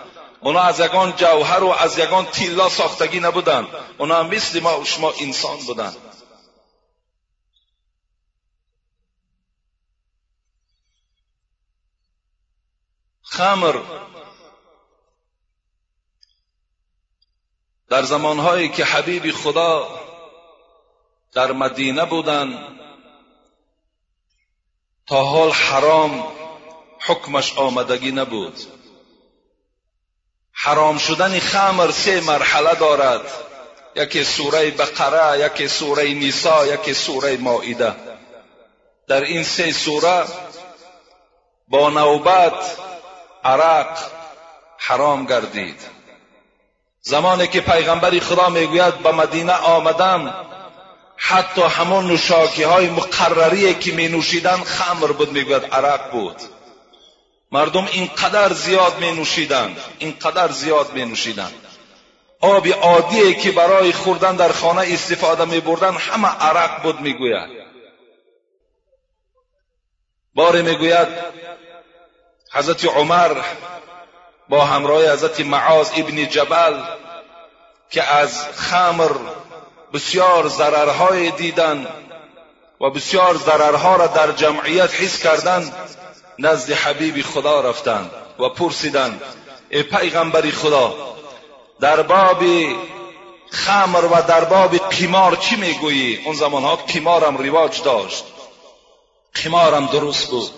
[0.42, 3.68] اونا از یگان جوهر و از یگان تیلا ساختگی نبودند.
[3.98, 5.96] اونا هم مثل ما و شما انسان بودند.
[13.38, 13.76] خمر.
[17.90, 20.00] در زمانهایی که حبیب خدا
[21.34, 22.80] در مدینه بودند
[25.08, 26.28] تا حال حرام
[27.00, 28.60] حکمش آمدگی نبود.
[30.52, 33.22] حرام شدن خمر سه مرحله دارد.
[33.96, 37.96] یکی سوره بقره یکی سوره نیسا یکی سوره مائده.
[39.08, 40.26] در این سه سوره
[41.68, 42.78] با نوبت
[43.46, 43.98] عرق
[44.78, 45.82] حرام گردید.
[47.02, 50.34] زمانی که پیغمبری خدا می‌گوید به مدینه آمدم
[51.18, 56.42] حتی همون نوشاکی های مقرری که می نوشیدن خمر بود می‌گوید عرق بود.
[57.52, 61.54] مردم اینقدر زیاد می نوشیدند اینقدر زیاد می نوشیدند
[62.42, 67.50] آب عادی که برای خوردن در خانه استفاده می بردن همه عرق بود می‌گوید.
[70.36, 71.08] باری می‌گوید
[72.56, 73.38] حضرت عمر
[74.50, 76.82] با همراه حضرت معاذ ابن جبل
[77.90, 79.12] که از خمر
[79.94, 81.88] بسیار ضررهای دیدن
[82.82, 85.76] و بسیار ضررها را در جمعیت حس کردند
[86.40, 89.22] نزد حبیب خدا رفتند و پرسیدند
[89.70, 90.94] ای پیغمبری خدا
[91.80, 92.44] در باب
[93.52, 98.24] خمر و در باب قمار چی می‌گویی؟ اون زمانها قمارم رواج داشت.
[99.44, 100.52] قمارم درست بود.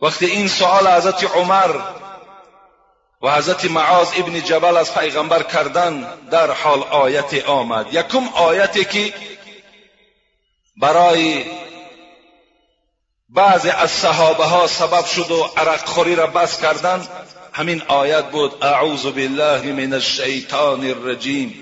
[0.00, 1.80] وقتی این سوال حضرت عمر
[3.22, 7.86] و حضرت معاذ ابن جبل از پیغمبر کردن در حال آیت آمد.
[7.92, 9.14] یکم آیتی که
[10.76, 11.44] برای
[13.28, 17.08] بعضی از صحابه ها سبب شد و عرق خوری را بس کردن
[17.52, 21.54] همین آیت بود اعوذ بالله من الشیطان الرجیم.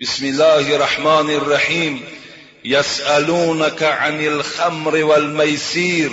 [0.00, 2.06] بسم الله الرحمن الرحیم.
[2.64, 6.10] یسألونك عن الخمر والمیسیر.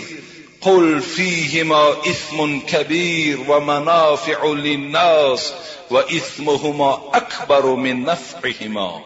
[0.65, 5.53] قل فيهما إثم كبير ومنافع للناس
[5.91, 9.01] وإثمهما أكبر من نفعهما.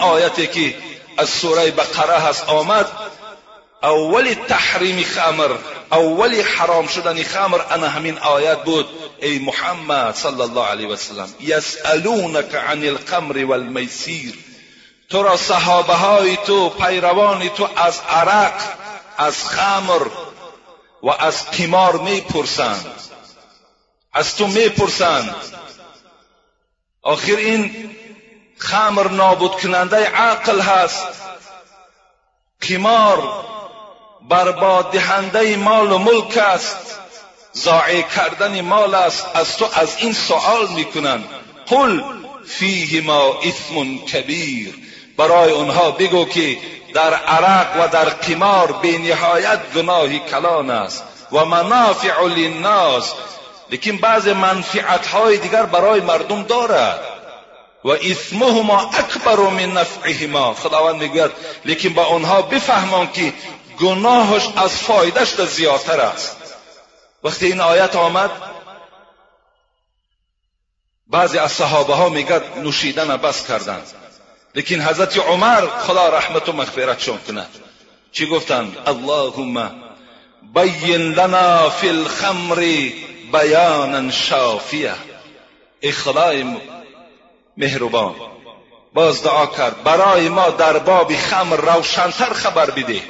[0.00, 0.74] آیتی که
[1.18, 2.86] از سوره بقره هست آمد
[3.84, 5.50] أول تحریم خمر
[5.92, 8.86] أول حرام شدن خمر أنا همین آیت بود.
[9.22, 14.34] ای محمد صلی الله علیه وسلم یسألونک عن الخمر والمیسیر.
[15.08, 18.85] تو را صحابه تو پیروان تو از عرق
[19.18, 20.06] از خمر
[21.02, 22.86] و از قمار می‌پرسند.
[24.12, 25.34] از تو می‌پرسند.
[27.02, 27.90] آخر این
[28.58, 31.06] خمر نابود کننده عقل هست.
[32.68, 33.44] قمار
[34.28, 36.98] برباد دهنده مال و ملک است.
[37.56, 39.26] ضایع کردن مال است.
[39.34, 41.24] از تو از این سوال می‌کنند.
[41.66, 42.02] قل
[42.46, 44.74] فیهما اثم کبیر.
[45.16, 46.58] برای اونها بگو که
[46.96, 53.12] در عرق و در قمار به نهایت گناهی کلان است و منافع للناس.
[53.70, 57.00] لیکن بعض منفعت های دیگر برای مردم دارد.
[57.84, 60.54] و اسمهما اکبر من نفعهما.
[60.54, 61.30] خداوند می‌گوید
[61.64, 63.32] لیکن با آنها بفهمان که
[63.80, 66.36] گناهش از فایدهش زیادتر است.
[67.24, 68.30] وقتی این آیت آمد
[71.06, 73.86] بعضی از صحابه ها میگد نوشیدن بس کردند
[74.56, 77.48] لیکن حضرت عمر خدا رحمت و مغفرتشون کند
[78.12, 79.70] چی گفتند اللهم
[80.54, 82.90] بین لنا فی الخمر
[83.32, 84.94] بیانا شافیه
[85.80, 86.44] ای خدای
[87.56, 88.14] مهربان
[88.94, 93.02] باز دعا کرد برای ما در باب خمر روشنتر خبر بده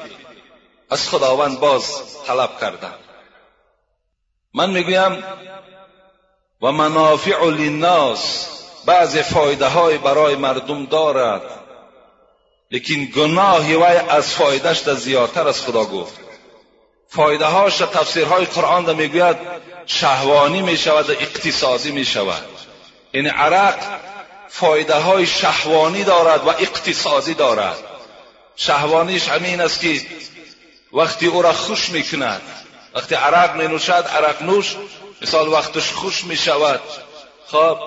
[0.90, 2.94] از خداوند باز طلب کردن
[4.54, 5.24] من می‌گویم
[6.62, 8.55] و منافع للناس
[8.86, 11.42] بعض فایده های برای مردم دارد.
[12.70, 16.20] لیکن گناه وی از فایدهش در زیادتر از خدا گفت.
[17.08, 19.36] فایده هاش در تفسیرهای قرآن در می‌گوید
[19.86, 22.44] شهوانی می شود و اقتصادی می شود
[23.14, 23.74] یعنی عرق
[24.48, 27.78] فایده های شهوانی دارد و اقتصادی دارد.
[28.56, 30.00] شهوانیش همین است که
[30.92, 32.42] وقتی او را خوش می کند
[32.94, 34.76] وقتی عرق می نوشد عرق نوش
[35.22, 36.80] مثال وقتش خوش می شود
[37.46, 37.78] خب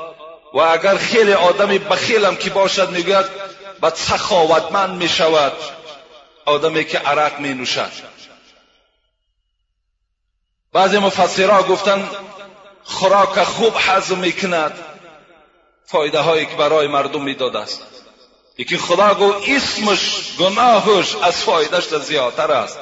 [0.53, 3.25] و اگر خیلی آدمی بخیلم که باشد می‌گوید
[3.81, 5.53] بعد سخاوتمند می شود
[6.45, 7.91] آدمی که عرق می نوشد
[10.73, 12.09] بعضی مفسرها گفتن
[12.83, 14.71] خوراک خوب حضم می کند
[15.85, 17.81] فایده هایی که برای مردم می‌داد است.
[18.57, 22.79] یکی خدا گو اسمش گناهش از فایدهش زیادتر است.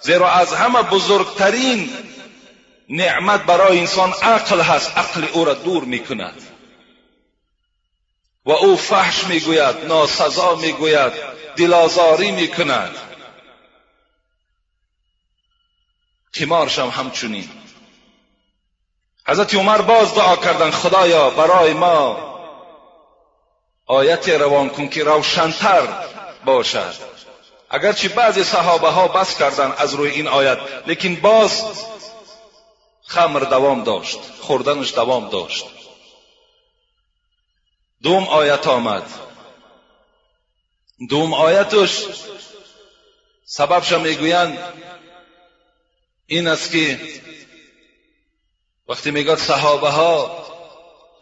[0.00, 1.92] زیرا از همه بزرگترین
[2.88, 4.98] نعمت برای انسان عقل هست.
[4.98, 6.49] عقل او را دور می کند
[8.44, 11.12] و او فحش می‌گوید ناسزا می‌گوید
[11.56, 12.96] دلازاری می‌کند.
[16.34, 17.50] قمارش هم همچنین.
[19.26, 22.30] حضرت عمر باز دعا کردن خدایا برای ما
[23.86, 25.88] آیت روان کن که روشنتر
[26.44, 26.94] باشد.
[27.70, 31.64] اگرچه بعضی صحابه ها بس کردن از روی این آیت لیکن باز
[33.06, 35.79] خمر دوام داشت خوردنش دوام داشت.
[38.02, 39.02] دوم آیت آمد.
[41.08, 42.04] دوم آیتش
[43.44, 44.58] سببش می‌گویند
[46.26, 47.00] این است که
[48.88, 50.46] وقتی می‌گوید صحابه ها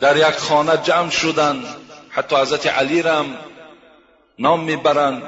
[0.00, 1.76] در یک خانه جمع شدن
[2.10, 3.38] حتی حضرت علی رم
[4.38, 5.22] نام می‌برند.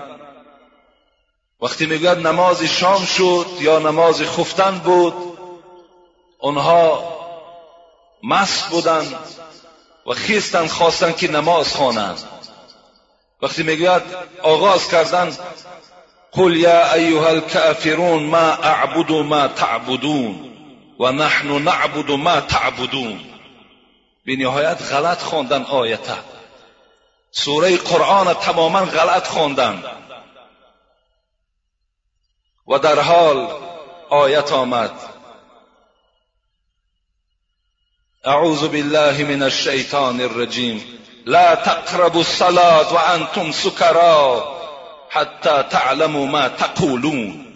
[1.61, 5.15] وقتی می‌گوید نماز شام شد یا نماز خفتن بود
[6.39, 7.11] اونها
[8.23, 9.15] مست بودند.
[10.11, 12.19] و خیستن خواستن که نماز خوانند
[13.43, 14.03] وقتی می‌گوید
[14.43, 15.37] آغاز کردن
[16.33, 20.51] قل یا ایها الكافرون ما اعبد ما تعبدون
[21.01, 23.21] و نحن نعبد ما تعبدون.
[24.27, 26.17] به نهایت غلط خواندن آیته
[27.31, 29.83] سوره قرآن تماما غلط خواندن.
[32.69, 33.49] و در حال
[34.11, 35.10] آیت آمد.
[38.25, 44.45] اعوذ بالله من الشیطان الرجیم لا تقربوا الصلاة وانتم سکرا
[45.11, 47.47] حتی تعلموا ما تقولون.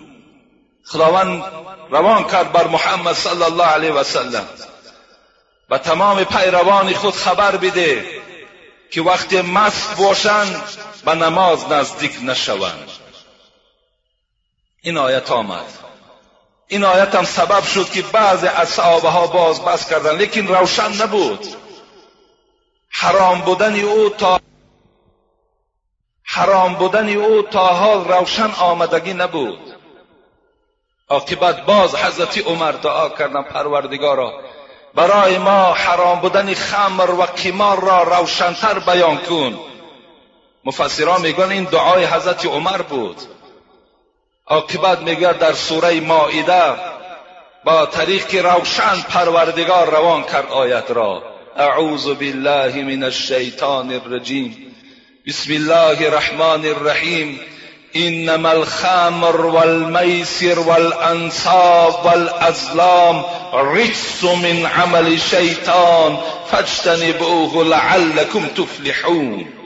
[0.86, 1.44] خداوند
[1.90, 4.48] روان کرد بر محمد صلی الله علیه و سلم.
[5.70, 8.06] و تمام پیروان خود خبر بده
[8.90, 10.62] که وقتی مست باشند
[11.04, 12.88] به نماز نزدیک نشوند.
[14.82, 15.64] این آیت آمد.
[16.68, 21.02] این آیت هم سبب شد که بعض از صحابه ها باز بس کردن لیکن روشن
[21.02, 21.46] نبود.
[22.90, 24.40] حرام بودن او تا
[26.24, 29.74] حرام بودن او تا حال روشن آمدگی نبود.
[31.08, 34.32] عاقبت باز حضرت عمر دعا کردن پروردگارا
[34.94, 39.58] برای ما حرام بودن خمر و قمار را روشنتر بیان کن.
[40.64, 43.33] مفسران میگن این دعای حضرت عمر بود.
[44.46, 46.72] عاقبت میگه در سوره مائده
[47.64, 51.22] با طریق روشن پروردگار روان کرد آیت را
[51.56, 54.74] اعوذ بالله من الشیطان الرجیم
[55.26, 57.40] بسم الله الرحمن الرحیم
[57.94, 66.18] انما الخمر والميسر والانصاب والازلام رجس من عمل الشيطان
[66.50, 69.63] فاجتنبوه لعلكم تفلحون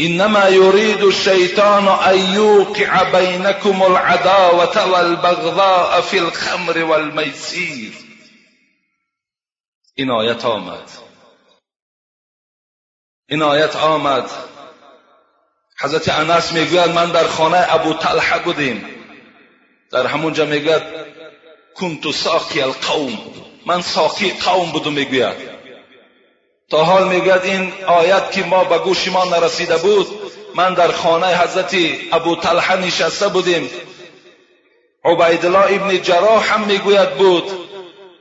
[0.00, 7.92] إنما يريد الشيطان أن يوقع بينكم العداوة والبغضاء في الخمر والميسير.
[9.94, 10.90] این آیت آمد.
[13.28, 14.30] این آیت آمد.
[15.80, 18.84] حضرت انس میگوید من در خانه ابو طلحه بودیم.
[19.90, 20.82] در همونجا میگوید
[21.74, 23.18] کنت ساقی القوم.
[23.66, 24.92] من ساقی قوم بودم.
[24.92, 25.47] میگوید.
[26.70, 30.06] تا حال می‌گوید این آیت که ما به گوش ما نرسیده بود
[30.54, 31.76] من در خانه حضرت
[32.12, 33.70] ابو طلحه نشسته بودیم.
[35.04, 37.44] عبیدالله ابن جراح هم می‌گوید بود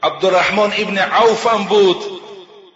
[0.04, 2.22] عبدالرحمن ابن عوف هم بود.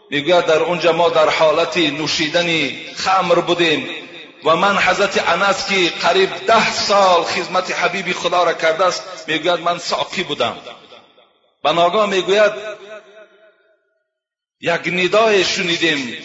[0.10, 3.90] می‌گوید در اونجا ما در حالت نوشیدن خمر بودیم.
[4.46, 9.60] و من حضرت انس که قریب ده سال خدمت حبیب خدا را کرده است می‌گوید
[9.60, 10.58] من ساقی بودم.
[11.64, 12.52] به ناگاه می‌گوید
[14.62, 16.17] یک ندای شنیدیم.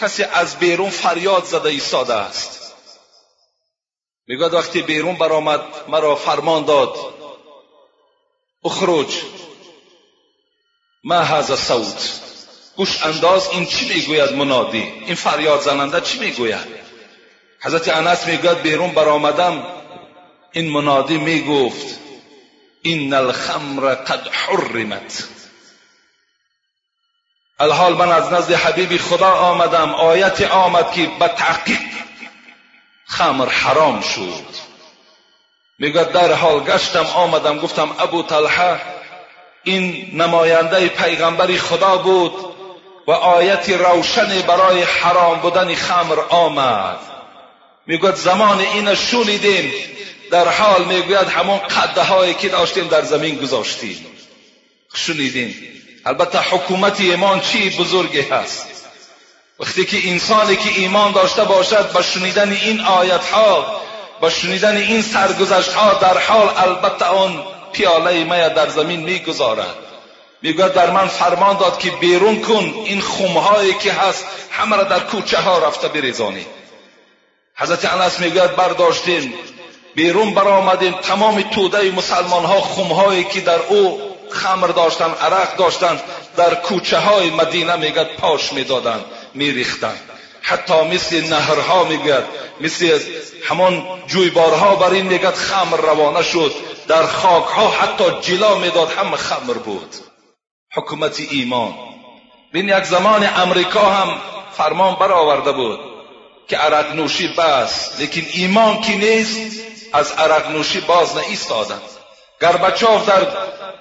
[0.00, 2.74] کسی از بیرون فریاد زده ایستاده است.
[4.26, 6.96] می‌گوید وقتی بیرون برآمد مرا فرمان داد.
[8.64, 9.22] اخرج
[11.04, 12.20] ما هذا صوت.
[12.76, 16.78] گوش انداز این چی می‌گوید منادی؟ این فریاد زننده چی می‌گوید؟
[17.60, 19.66] حضرت انس می‌گوید بیرون برآمدم.
[20.52, 21.98] این منادی می‌گفت
[22.82, 25.28] این الخمر قد حرمت.
[27.60, 29.94] الحال من از نزد حبیب خدا آمدم.
[29.94, 31.78] آیت آمد که به تحقیق
[33.06, 34.68] خمر حرام شد.
[35.78, 38.80] می‌گوید در حال گشتم آمدم گفتم ابو طلحه
[39.64, 42.32] این نماینده پیغمبری خدا بود
[43.06, 46.98] و آیت روشن برای حرام بودن خمر آمد.
[47.86, 49.72] می‌گوید زمان این شونیدیم
[50.30, 54.06] در حال می‌گوید همون قده هایی که داشتیم در زمین گذاشتیم.
[54.94, 55.77] شنیدیم
[56.08, 58.66] البته حکومت ایمان چی بزرگی هست؟
[59.60, 63.80] وقتی که انسانی که ایمان داشته باشد با شنیدن این آیت ها
[64.20, 69.76] با شنیدن این سرگذشت ها در حال البته اون پیاله می در زمین می‌گذارد
[70.42, 75.00] می‌گوید در من فرمان داد که بیرون کن این خمهایی که هست همه را در
[75.00, 76.46] کوچه ها رفته بریزانی.
[77.56, 79.34] حضرت انس می‌گوید برداشتیم
[79.94, 86.00] بیرون برآمدیم تمام توده مسلمان ها خمهایی که در او خمر داشتن عرق داشتن
[86.36, 89.04] در کوچه های مدینه میگد پاش می‌دادند
[89.34, 90.00] میریختند
[90.42, 92.24] حتی مثل نهرها میگد
[92.60, 92.98] مثل
[93.44, 96.54] همان جویبارها بر این میگد خمر روانه شد.
[96.88, 99.94] در خاکها حتی جلا می‌داد همه خمر بود.
[100.74, 101.74] حکومت ایمان.
[102.52, 104.20] بین یک زمان امریکا هم
[104.56, 105.78] فرمان برآورده بود
[106.48, 109.60] که عرق نوشی بس لیکن ایمان کی نیست؟
[109.92, 111.97] از عرق نوشی باز نایستادند
[112.40, 113.26] گربچوف در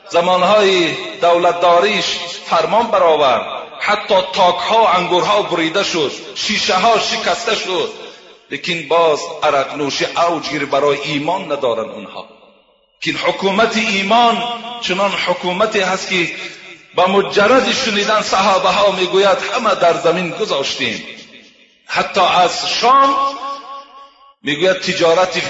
[0.09, 2.05] زمانهای دولتداریش
[2.45, 3.45] فرمان برآورد.
[3.79, 6.11] حتی تاکها انگورها بریده شد.
[6.35, 7.89] شیشه ها شکسته شد.
[8.51, 12.27] لیکن باز عرق نوشی اوج برای ایمان ندارن اونها.
[13.01, 14.43] که حکومت ایمان
[14.81, 16.31] چنان حکومتی هست که
[16.95, 21.03] با مجرد شنیدن صحابه ها می‌گوید همه در زمین گذاشتیم.
[21.85, 23.15] حتی از شام
[24.43, 25.41] می‌گوید تجارت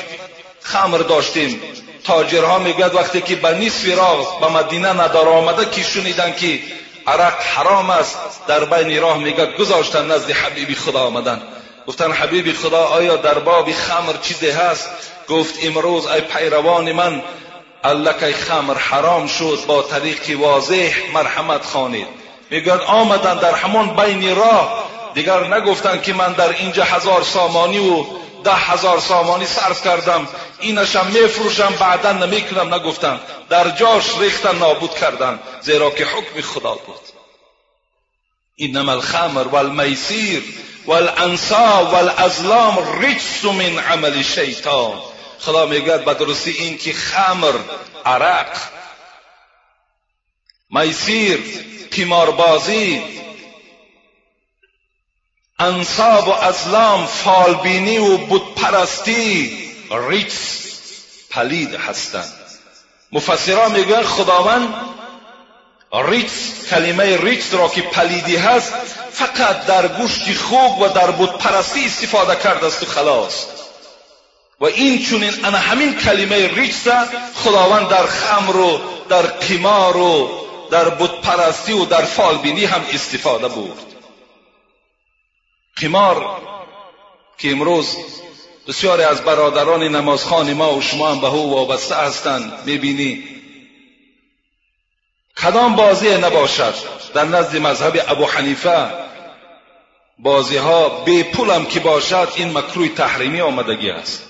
[0.61, 1.61] خمر داشتیم.
[2.07, 6.59] تاجرها می‌گوید وقتی که به نصف راه به مدینه ندار آمده که شنیدن که
[7.07, 11.41] عرق حرام است در بین راه می‌گوید گذاشتن نزد حبیبی خدا آمدن.
[11.87, 14.89] گفتن حبیبی خدا آیا در باب خمر چیزی هست؟
[15.29, 17.21] گفت امروز ای پیروان من
[17.83, 22.07] الکی خمر حرام شد با طریق واضح مرحمت خوانید.
[22.49, 24.87] می‌گوید آمدن در همون بین راه.
[25.13, 28.05] دیگر نگفتن که من در اینجا هزار سامانی و
[28.43, 30.27] ده هزار سامانی صرف کردم.
[30.59, 33.19] اینشم میفروشم بعدا نمی‌کنم نگفتن.
[33.49, 36.99] در جاش ریختن نابود کردن زیرا که حکم خدا بود.
[38.55, 40.43] اینما الخمر والمیسیر
[40.85, 45.01] والانصاب والازلام رجس من عمل شیطان.
[45.39, 47.53] خدا می‌گوید به درستی این که خمر
[48.05, 48.57] عرق
[50.69, 51.43] میسیر
[51.97, 53.03] قماربازی
[55.59, 59.57] انصاب و ازلام فالبینی و بودپرستی
[60.09, 60.31] ریچ
[61.29, 62.33] پلید هستند.
[63.11, 64.73] مفسران میگن خداوند
[65.93, 66.29] ریچ
[66.69, 68.73] کلمه ریچ را که پلیدی هست
[69.11, 73.45] فقط در گوشت خوب و در بودپرستی استفاده کرده است و خلاص.
[74.59, 76.75] و این چونین انا همین کلمه ریچ
[77.35, 80.29] خداوند در خمر و در قمار و
[80.71, 83.96] در بودپرستی و در فالبینی هم استفاده بود
[85.81, 86.41] قمار
[87.37, 87.97] که امروز
[88.67, 93.23] بسیاری از برادران نمازخان ما و شما هم به او وابسته هستند می‌بینی.
[95.43, 96.73] کدام بازی نباشد؟
[97.13, 98.87] در نزد مذهب ابو حنیفه
[100.19, 104.23] بازی ها بی پول هم که باشد این مکروی تحریمی آمدگی است.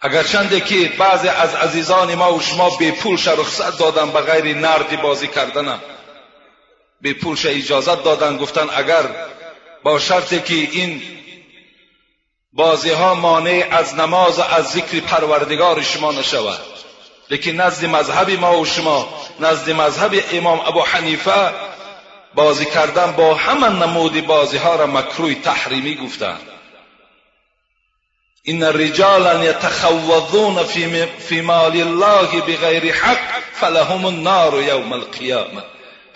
[0.00, 4.96] اگرچنده که بعضی از عزیزان ما و شما بی پولش رخصت دادن به غیر نردی
[4.96, 5.80] بازی کردن
[7.00, 9.02] بی پولش اجازت دادن گفتن اگر
[9.82, 11.02] با شرطی که این
[12.52, 16.60] بازی ها مانع از نماز و از ذکر پروردگار شما نشود.
[17.30, 19.08] لیکن نزد مذهب ما و شما
[19.40, 21.52] نزد مذهب امام ابو حنیفه
[22.34, 26.40] بازی کردن با همان نمودی بازی ها را مکروی تحریمی گفتند.
[28.42, 30.64] این رجالا یتخوضون
[31.18, 33.18] فی مال الله بغیر حق
[33.52, 35.62] فلهم النار یوم القیامه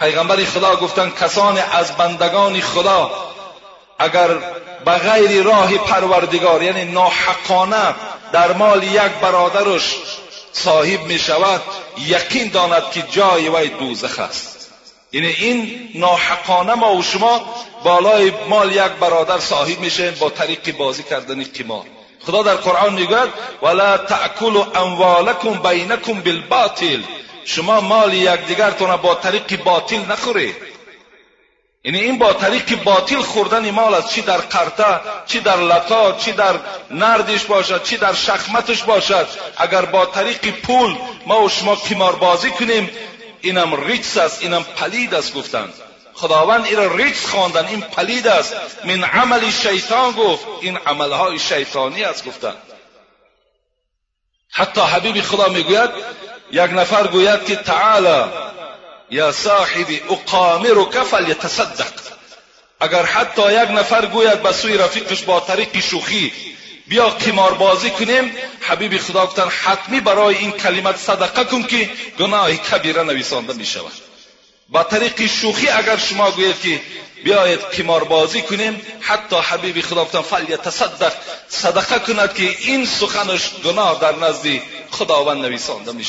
[0.01, 3.11] پیغمبر خدا گفتن کسان از بندگان خدا
[3.99, 4.29] اگر
[4.85, 7.95] به غیر راه پروردگار یعنی ناحقانه
[8.33, 9.97] در مال یک برادرش
[10.53, 11.63] صاحب می شود
[11.99, 14.71] یقین داند که جای وی دوزخ است.
[15.13, 21.03] یعنی این ناحقانه ما و شما بالای مال یک برادر صاحب میشه با طریق بازی
[21.03, 21.85] کردن قمار
[22.27, 23.29] خدا در قرآن می‌گوید
[23.63, 27.01] ولا تأکلوا اموالکم بینکم بالباطل.
[27.45, 30.72] شما مال یکدیگرتون با طریق باطل نخورید.
[31.85, 36.33] یعنی این با طریق باطل خوردن مال است چی در قرطه چی در لتا چی
[36.33, 36.55] در
[36.91, 39.27] نردش باشد چی در شخمتش باشد
[39.57, 42.91] اگر با طریق پول ما و شما قمار بازی کنیم
[43.41, 45.73] اینم ریچس است اینم پلید است گفتند
[46.15, 48.55] خداوند این را خواندن این پلید است
[48.85, 52.57] من عمل شیطان گفت این عملهای شیطانی است گفتند
[54.51, 55.91] حتی حبیب خدا می‌گوید
[56.53, 58.25] یک نفر گوید که تعالی
[59.13, 61.93] یا صاحبی اقامرک فلیتصدق.
[62.81, 66.33] اگر حتی یک نفر گوید به سوی رفیقش با طریق شوخی
[66.87, 72.57] بیا قمار بازی کنیم حبیب خدا گفتن حتمی برای این کلمت صدقه کن که گناه
[72.57, 73.93] کبیره نویسانده می شود
[74.69, 76.81] با طریق شوخی اگر شما گوید که
[77.25, 81.13] بیاید قمار بازی کنیم حتی حبیب خدا گفتن فلیتصدق
[81.49, 84.47] صدقه کند که این سخنش گناه در نزد
[84.91, 86.07] خداوند نویسانده می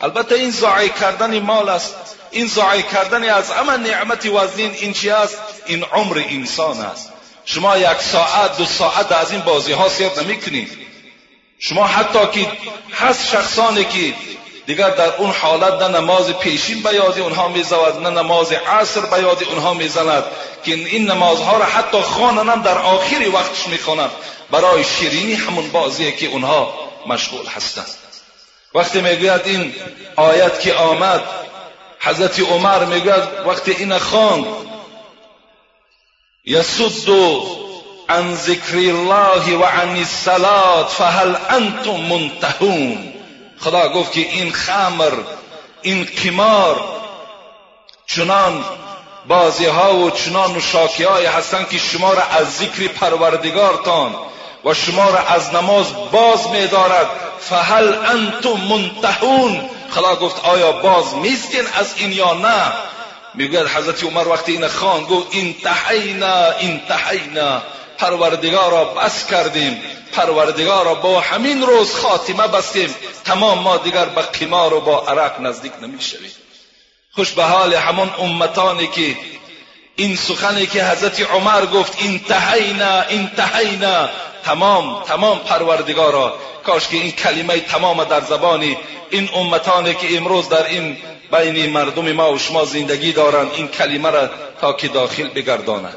[0.00, 2.17] البته این ضایع کردن مال است.
[2.30, 7.12] این ضایع کردن از همه نعمت وزین این چی است؟ این عمر انسان است.
[7.44, 10.78] شما یک ساعت دو ساعت از این بازی ها سیر نمی کنید
[11.58, 12.50] شما حتی که
[12.94, 14.14] هست شخصانی که
[14.66, 19.18] دیگر در اون حالت نه نماز پیشین به یاد اونها میزود نه نماز عصر به
[19.18, 20.24] یاد اونها می‌زند
[20.64, 24.10] که این نمازها را حتی خوانن هم در آخری وقتش می‌خوانند
[24.50, 26.74] برای شیرینی همون بازیه که اونها
[27.06, 27.90] مشغول هستند.
[28.74, 29.74] وقتی می‌گوید این
[30.16, 31.20] آیت که آمد
[32.08, 34.46] حضرت عمر می‌گوید وقتی این خواند
[36.44, 37.12] یسد
[38.08, 43.12] عن ذکر الله و عن الصلات فهل انتم منتهون.
[43.58, 45.12] خدا گفت که این خمر
[45.82, 46.80] این قمار
[48.06, 48.64] چنان
[49.28, 54.14] بازی ها و چنان نشاکی های هستند که شما را از ذکر پروردگارتان
[54.68, 57.06] و شما را از نماز باز می دارد
[57.40, 62.72] فهل انتم منتهون خدا گفت آیا باز میستین از این یا نه؟
[63.34, 67.62] می‌گوید حضرت عمر وقتی این خان گفت انتحینا انتحینا.
[67.98, 69.82] پروردگار بس کردیم.
[70.12, 72.94] پروردگار را با همین روز خاتمه بستیم.
[73.24, 76.32] تمام ما دیگر به قمار و با عرق نزدیک نمی‌شویم.
[77.12, 79.16] خوش به حال همون امتانی که
[79.98, 84.08] این سخنی که حضرت عمر گفت انتهینا انتهینا.
[84.44, 86.34] تمام تمام پروردگارا.
[86.64, 88.76] کاش که این کلمه تمام در زبانی
[89.10, 90.96] این امتانی که امروز در این
[91.32, 94.28] بین مردم ما و شما زندگی دارند این کلمه را
[94.60, 95.96] تا که داخل بگردانند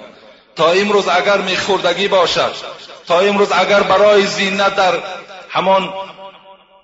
[0.56, 2.56] تا امروز اگر میخوردگی باشد
[3.08, 4.94] تا امروز اگر برای زینت در
[5.50, 5.94] همان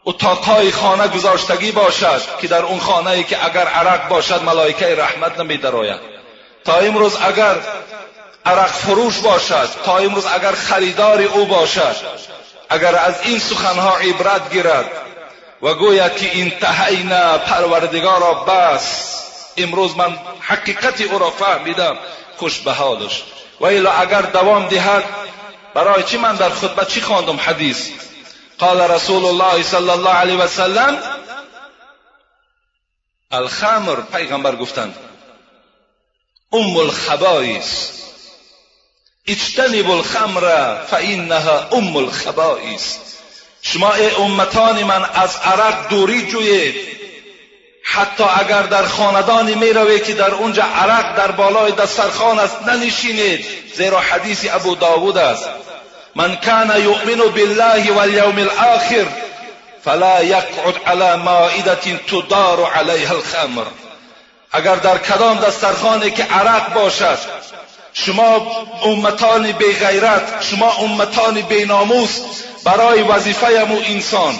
[0.05, 5.39] اتاقهای خانه گذاشتگی باشد که در اون خانه ای که اگر عرق باشد ملائکه رحمت
[5.39, 6.16] نمی دراید
[6.67, 7.55] تا امروز اگر
[8.45, 11.95] عرق فروش باشد تا امروز اگر خریدار او باشد
[12.69, 14.85] اگر از این سخنها عبرت گیرد
[15.61, 19.17] و گوید که انتهینا پروردگارا بس
[19.57, 21.97] امروز من حقیقت او را فهمیدم
[22.37, 23.23] خوش به حالش
[23.59, 25.03] و الا اگر دوام دهد
[25.73, 27.89] برای چی من در خطبه چی خواندم حدیث؟
[28.57, 30.97] قال رسول الله صلی الله علیه و سلم
[33.31, 35.06] الخمر پیغمبر گفتند.
[36.53, 37.89] ام الخبائث.
[39.27, 42.95] اجتنب الخمر فانها ام الخبائث.
[43.61, 46.75] شما ای امتان من از عرق دوری جویید.
[47.83, 53.45] حتی اگر در خاندانی می روید که در اونجا عرق در بالای دسترخان است ننشینید.
[53.75, 55.49] زیرا حدیث ابو داود است.
[56.15, 59.05] من کان یؤمن بالله والیوم الاخر
[59.83, 63.65] فلا یقعد علی مائده تدار علیها الخمر.
[64.51, 67.17] اگر در کدام دسترخانی که عرق باشد
[67.93, 68.47] شما
[68.83, 72.19] امتان بی غیرت شما امتان بی ناموس
[72.63, 74.39] برای وظیفه مو انسان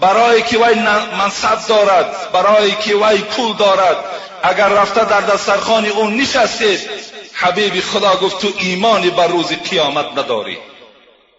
[0.00, 0.74] برای که وی
[1.18, 3.96] منصب دارد برای که وی پول دارد
[4.42, 6.80] اگر رفته در دسترخان اون نشستید
[7.32, 10.58] حبیب خدا گفت تو ایمانی بر روز قیامت نداری.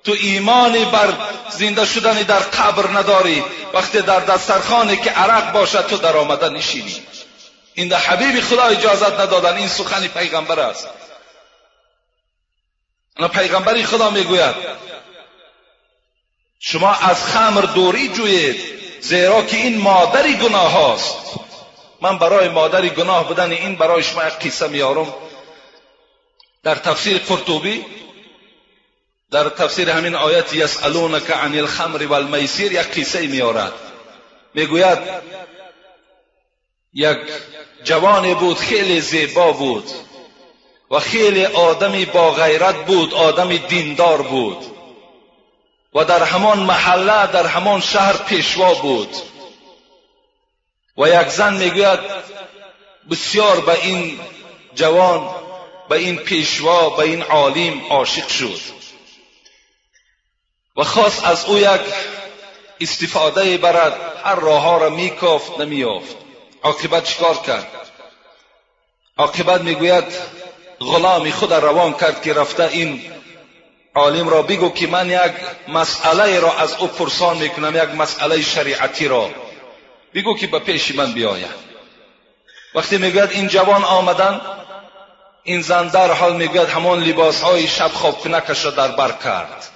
[0.03, 1.13] تو ایمانی بر
[1.49, 3.43] زنده شدن در قبر نداری.
[3.73, 6.95] وقتی در دسترخانی که عرق باشد تو در آمده نشینی.
[7.75, 10.87] این در حبیب خدا اجازت ندادن این سخن پیغمبر است
[13.33, 14.55] پیغمبری خدا می‌گوید
[16.59, 18.55] شما از خمر دوری جوید
[19.01, 21.15] زیرا که این مادری گناه هاست
[22.01, 25.13] من برای مادری گناه بودن این برای شما یک قصه میارم
[26.63, 27.85] در تفسیر قرطبی
[29.31, 33.73] در تفسیر همین آیت یسالونک عن الخمر والمیسیر یک قصه میارد
[34.53, 34.99] می‌گوید
[36.95, 37.17] یک
[37.83, 39.91] جوانی بود خیلی زیبا بود
[40.91, 44.65] و خیلی آدمی با غیرت بود آدمی دیندار بود
[45.93, 49.15] و در همان محله در همان شهر پیشوا بود.
[50.97, 51.99] و یک زن می‌گوید
[53.11, 54.19] بسیار به این
[54.75, 55.35] جوان
[55.89, 58.59] به این پیشوا به این عالم عاشق شد.
[60.77, 61.81] و خواست از او یک
[62.81, 66.24] استفاده برد هر راه ها را میکافت نمیافت.
[66.65, 67.67] عاقبت چیکار کرد؟
[69.17, 70.03] عاقبت می‌گوید
[70.79, 73.01] غلامی خود روان کرد که رفته این
[73.95, 75.31] عالم را بگو که من یک
[75.67, 79.29] مسئله را از او پرسان می‌کنم یک مسئله شریعتی را.
[80.13, 81.65] بگو که به پیش من بیاید.
[82.75, 84.41] وقتی می‌گوید این جوان آمدن
[85.43, 89.67] این زن در حال می‌گوید همان لباس های شب خواب کنکش را در بر کرد.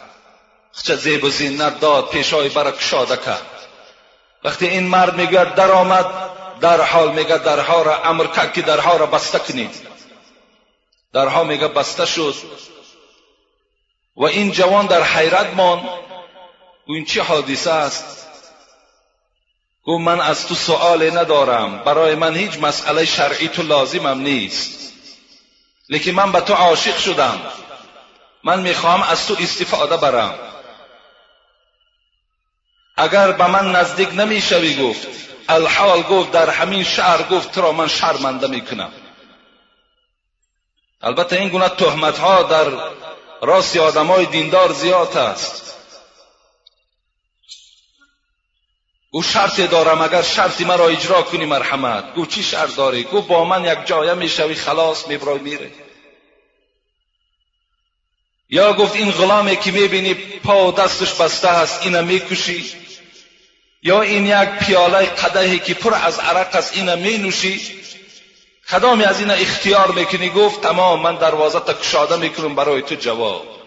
[0.84, 3.68] چه زیب و زینت داد پیشای برا کشاده کرد.
[4.44, 6.06] وقتی این مرد می‌گوید در آمد
[6.62, 9.76] در حال میگه درها را امر کرد که درها را بسته کنید.
[11.14, 12.36] درها میگه بسته شد.
[14.16, 15.80] و این جوان در حیرت مان
[16.88, 18.28] و این چه حادثه است؟
[19.84, 21.80] گو من از تو سؤال ندارم.
[21.84, 24.94] برای من هیچ مسئله شرعی تو لازمم نیست.
[25.90, 27.42] لیکن من به تو عاشق شدم.
[28.44, 30.40] من می‌خواهم از تو استفاده برم.
[32.98, 35.29] اگر به من نزدیک نمی‌شوی گفت.
[35.50, 38.92] الحال گفت در همین شهر گفت تو را من شرمنده می‌کنم؟
[41.02, 42.72] البته این گونه تهمت ها در
[43.42, 45.76] راست آدمای دیندار زیاد است.
[49.12, 52.14] گو شرط دارم اگر شرطی مرا اجرا کنی مرحمت.
[52.14, 55.72] گو چی شرط داری؟ گو با من یک جایه می‌شوی خلاص میبرای میره.
[58.50, 62.89] یا گفت این غلامی که می‌بینی پا و دستش بسته هست اینه می‌کشی
[63.82, 67.80] یا این یک پیاله قدهی که پر از عرق است اینه می نوشی؟
[68.72, 73.60] کدامی از این اختیار می‌کنی؟ گفت تمام من دروازه تا کشاده می‌کنم برای تو جواب.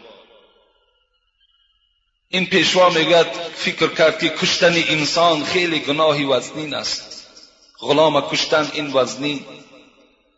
[2.29, 7.27] این پیشوا میگد فکر کرد که کشتن انسان خیلی گناهی وزنین است.
[7.81, 9.47] غلام کشتن این وزنین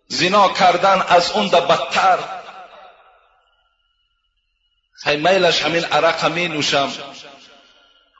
[0.08, 2.18] زنا کردن از اون ده بدتر.
[5.06, 6.92] میلش همین عرق می نوشم.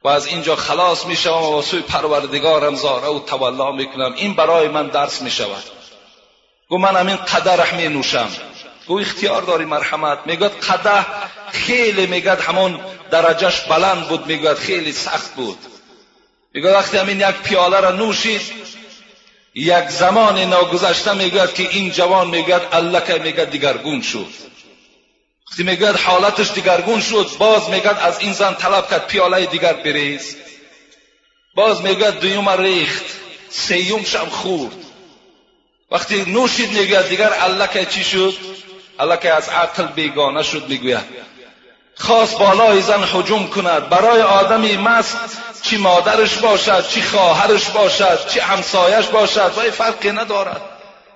[0.05, 4.13] و از اینجا خلاص می شوم و سوی پروردگارم زاره و تولا می کنم.
[4.17, 5.63] این برای من درس می شود.
[6.69, 8.29] گو من همین قدر می نوشم.
[8.87, 10.19] گو اختیار داری مرحمت.
[10.27, 11.07] می‌گوید قده
[11.53, 12.81] خیلی میگد همون
[13.11, 14.27] درجهش بلند بود.
[14.27, 15.59] می‌گوید خیلی سخت بود.
[16.55, 18.41] می‌گوید وقتی همین یک پیاله را نوشید
[19.55, 24.27] یک زمان ناگذشته می‌گوید که این جوان می‌گوید الله میگد دیگرگون شد.
[25.55, 30.37] وقتی می‌گوید حالتش دیگرگون شد باز میگد از این زن طلب کرد پیاله دیگر بریز.
[31.55, 33.05] باز می‌گوید دویم ریخت
[33.51, 34.77] سیوم شم خورد.
[35.91, 38.35] وقتی نوشید می‌گوید دیگر الله که چی شد؟
[38.99, 41.25] الله که از عقل بیگانه شد می‌گوید.
[41.97, 45.17] خواست بالای زن حجوم کند برای آدمی مست
[45.63, 50.74] چی مادرش باشد چی خواهرش باشد چی همسایش باشد و فرقی ندارد.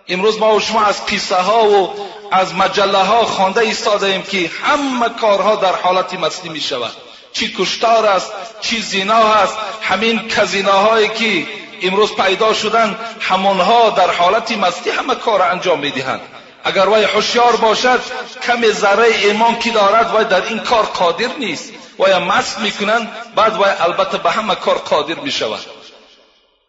[0.08, 1.94] امروز ما و شما از قصه ها و
[2.30, 6.92] از مجله ها خوانده ایستاده ایم که همه کارها در حالتی مستی می شود
[7.32, 11.46] چی کشتار است چی زنا است همین کزیناهایی که
[11.82, 16.20] امروز پیدا شدن همونها در حالتی مستی همه کار انجام می‌دهند.
[16.64, 18.00] اگر وی هوشیار باشد
[18.42, 21.72] کم ذره ایمان کی دارد وی در این کار قادر نیست.
[21.98, 25.60] وی مست می‌کنند بعد وی البته به همه کار قادر می‌شود.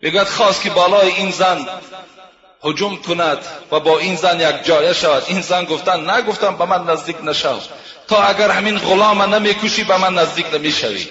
[0.02, 1.68] می‌گوید خواست که بالای این زن
[2.64, 3.38] هجوم کند
[3.72, 5.24] و با این زن یک جایه شود.
[5.28, 7.60] این زن گفتن نگفتم به من نزدیک نشو.
[8.08, 11.08] تا اگر همین غلام نمی‌کشی به من نزدیک نمی‌شوی.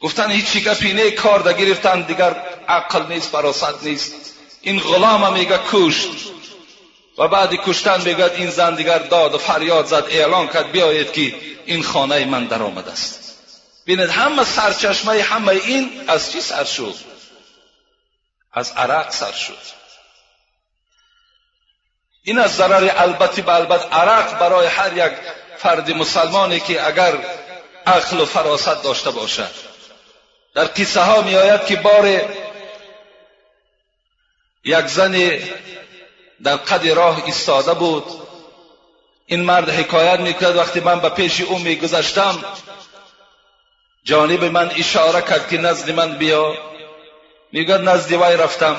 [0.00, 2.36] گفتن هیچ گپی نه کار ده گرفتن دیگر
[2.68, 4.12] عقل نیست فراست نیست.
[4.62, 6.08] این غلام میگه کشت.
[7.18, 11.34] و بعد کشتن میگد این زن دیگر داد و فریاد زد اعلان کرد بیایید که
[11.66, 13.18] این خانه من در آمد است.
[13.84, 16.94] بینید همه سرچشمه همه این از چی سر شد؟
[18.52, 19.77] از عرق سر شد.
[22.28, 25.12] این از ضرر البته به البت عرق برای هر یک
[25.56, 27.18] فرد مسلمانی که اگر
[27.86, 29.50] عقل و فراست داشته باشد.
[30.54, 32.20] در قصه ها می آید که بار
[34.64, 35.38] یک زن
[36.42, 38.04] در قد راه ایستاده بود.
[39.26, 42.44] این مرد حکایت می‌کرد وقتی من به پیش او میگذشتم
[44.04, 46.54] جانب من اشاره کرد که نزد من بیا.
[47.52, 48.76] میگد نزد وی رفتم.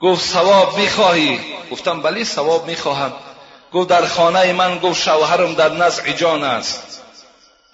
[0.00, 1.40] گفت ثواب می‌خواهی؟
[1.70, 3.12] گفتم بلی ثواب می‌خواهم.
[3.72, 7.02] گفت در خانه من گفت شوهرم در نزع جان است.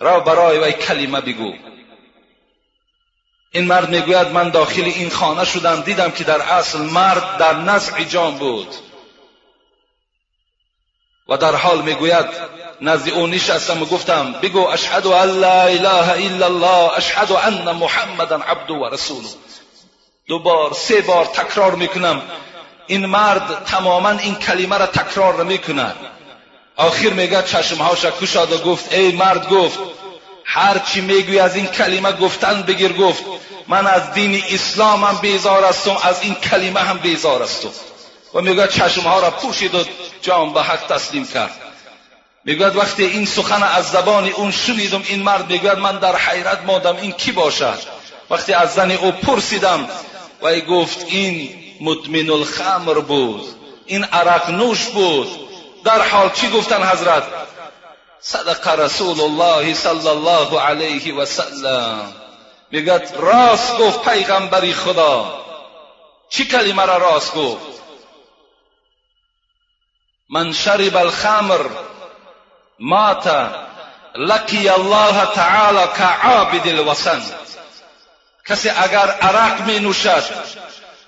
[0.00, 1.52] را برای وی کلمه بگو.
[3.52, 8.04] این مرد می‌گوید من داخل این خانه شدم دیدم که در اصل مرد در نزع
[8.04, 8.74] جان بود.
[11.28, 12.26] و در حال می‌گوید
[12.80, 18.36] نزد او نشستم و گفتم بگو اشهد ان لا اله الا الله اشهد ان محمدا
[18.36, 19.28] عبد و رسوله.
[20.28, 22.22] دو بار سه بار تکرار می‌کنم.
[22.86, 25.96] این مرد تماما این کلمه را تکرار می‌کند.
[26.76, 29.78] آخر میگه چشمهاش کشاد و گفت ای مرد گفت.
[30.44, 33.24] هر چی میگوی از این کلمه گفتن بگیر گفت.
[33.68, 37.70] من از دین اسلام هم بیزار هستم از این کلمه هم بیزار هستم.
[38.34, 39.84] و می‌گوید چشمها را پوشید و
[40.22, 41.52] جام به حق تسلیم کرد.
[42.44, 46.96] می‌گوید وقتی این سخن از زبان اون شنیدم این مرد می‌گوید من در حیرت مادم
[46.96, 47.78] این کی باشد؟
[48.30, 49.88] وقتی از زن او پرسیدم
[50.46, 53.42] و ای گفت این مدمن الخمر بود
[53.86, 55.28] این عرق نوش بود.
[55.84, 57.22] در حال چی گفتن حضرت؟
[58.20, 62.12] صدق رسول الله صلی الله علیه و سلم.
[62.70, 65.44] میگد راست گفت پیغمبری خدا.
[66.30, 67.82] چی کلمه را راست گفت؟
[70.30, 71.66] من شرب الخمر
[78.48, 80.24] کسی اگر عرق می نوشد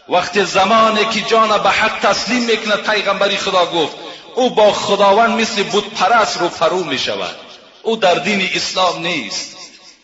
[0.08, 3.96] وقت زمانی که جان به حق تسلیم می‌کند پیغمبری خدا گفت
[4.34, 7.34] او با خداوند مثل بود پرست رو فرو می شود
[7.82, 9.56] او در دین اسلام نیست.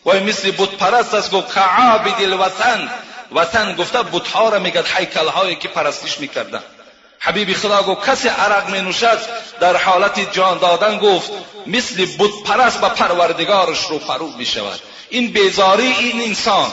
[0.05, 2.91] وای مثل بت پرست است گفت کعابد الوطن.
[3.32, 6.62] وطن گفته بتها را میگد حیکل هایی که پرستش می‌کردن
[7.18, 9.18] حبیب خدا گفت کسی عرق می نوشد
[9.61, 11.30] در حالت جان دادن گفت
[11.66, 14.80] مثل بت پرست به پروردگارش رو فرو می شود
[15.11, 16.72] این بیزاری این انسان.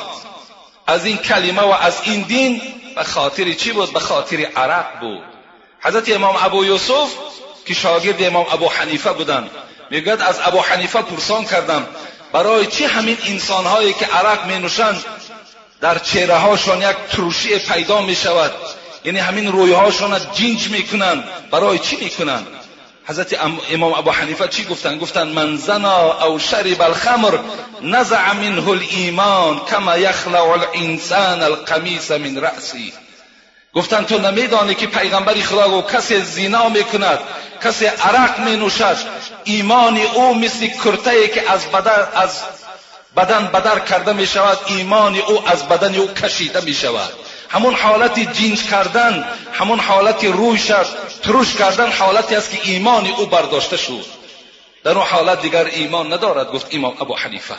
[0.92, 2.62] از این کلمه و از این دین
[2.96, 5.24] به خاطر چی بود؟ به خاطر عرق بود.
[5.80, 7.10] حضرت امام ابو یوسف
[7.66, 9.50] که شاگرد امام ابو حنیفه بودند
[9.90, 11.88] می‌گوید از ابو حنیفه پرسان کردم
[12.34, 15.04] برای چی همین انسانهایی که عرق می نوشند
[15.82, 18.52] در چهره هاشان یک تروشی پیدا می شود
[19.06, 22.48] یعنی همین رویهاشان جنج می‌کنند برای چی می‌کنند
[23.06, 23.38] حضرت
[23.74, 27.40] امام ابو حنیفه چی گفتن؟ گفتن من زنا او شرب الخمر
[27.82, 32.94] نزع منه الایمان کما یخلع الانسان القمیس من رأسی.
[33.74, 37.20] گفتن تو نمیدانی که پیغمبر خدا گو کسی زنا می‌کند
[37.64, 38.98] کسی عرق می نوشد
[39.44, 42.42] ایمان او مثل کرته که از بدن از
[43.18, 47.14] بدن بدر کرده می شود ایمان او از بدن او کشیده می شود
[47.52, 50.86] همون حالت جینج کردن همون حالت روی شد
[51.24, 54.06] تروش کردن حالتی است که ایمان او برداشته شد
[54.84, 57.56] در اون حالت دیگر ایمان ندارد گفت امام ابو حنیفه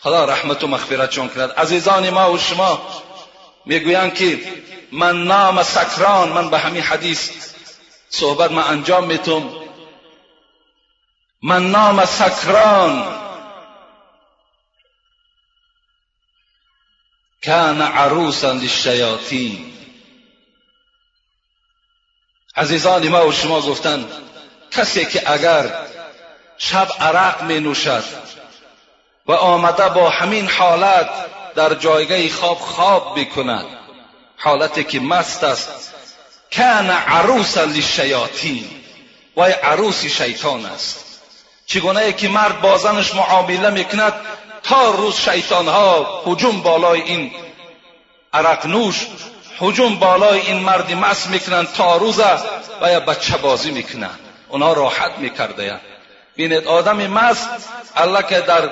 [0.00, 2.80] خدا رحمت و مغفرت چون کند عزیزان ما و شما
[3.66, 4.40] می‌گویند که
[4.92, 7.30] من نام سکران من به همین حدیث
[8.08, 9.50] صحبت ما انجام میتم
[11.42, 13.19] من نام سکران
[17.44, 19.72] کان عروسا للشیاطین
[22.56, 24.06] عزیزان ما و شما گفتن
[24.70, 25.72] کسی که اگر
[26.58, 28.04] شب عرق می نوشد
[29.26, 31.10] و آمده با همین حالت
[31.54, 33.66] در جایگاه خواب خواب بکند
[34.36, 35.94] حالتی که مست است
[36.56, 38.80] کان عروسا للشیاطین.
[39.36, 41.04] و عروسی شیطان است.
[41.66, 44.12] چگونه که مرد با زنش معامله می‌کند
[44.62, 47.30] تا روز شیطان ها حجوم بالای این
[48.32, 49.06] عرق نوش
[49.58, 52.20] حجوم بالای این مردی مس می‌کنن تا روز
[52.82, 54.10] و یا بچه بازی می‌کنن.
[54.48, 55.80] اونها راحت می‌کرده.
[56.36, 57.48] بینید آدم مست
[57.96, 58.70] الله که در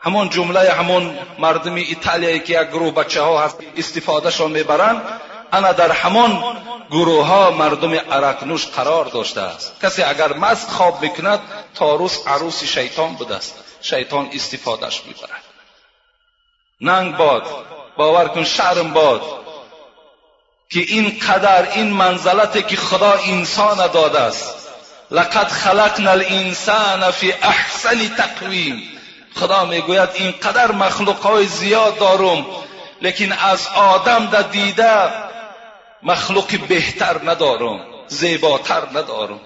[0.00, 5.02] همون جمله همون مردم ایتالیایی که یک گروه بچه ها هست استفاده شان می‌برند
[5.52, 6.42] انا در همون
[6.90, 9.80] گروه ها مردم عرق نوش قرار داشته است.
[9.82, 11.40] کسی اگر مست خواب بکند
[11.74, 13.54] تا روز عروس شیطان بوده است.
[13.80, 15.42] شیطان استفادهش می‌برد
[16.80, 17.42] ننگ باد
[17.96, 19.22] باور کن شرم باد
[20.70, 24.68] که این قدر این منزلتی که خدا انسان داده است.
[25.10, 28.82] لقد خلقنا الانسان فی احسن تقویم.
[29.34, 32.46] خدا می‌گوید این قدر مخلوق های زیاد دارم
[33.02, 35.10] لیکن از آدم در دیده
[36.02, 39.40] مخلوق بهتر ندارم زیباتر ندارم.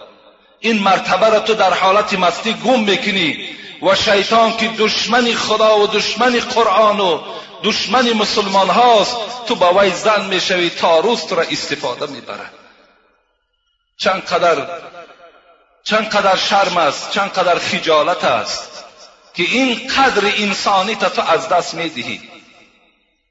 [0.60, 3.48] این مرتبه را تو در حالت مستی گم می‌کنی.
[3.82, 7.20] و شیطان که دشمن خدا و دشمن قرآن و
[7.64, 9.16] دشمن مسلمان هاست
[9.46, 12.52] تو با وی زن می‌شوی تا روز تو را استفاده می‌برد
[13.96, 14.66] چند قدر
[15.84, 18.84] چند قدر شرم است چند قدر خجالت است
[19.34, 22.20] که این قدر انسانی تو از دست می‌دهی.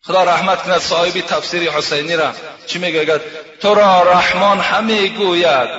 [0.04, 2.34] خدا رحمت کند صاحب تفسیر حسینی را
[2.68, 3.22] چی می‌گوید؟
[3.62, 5.70] تو را رحمان همه گوید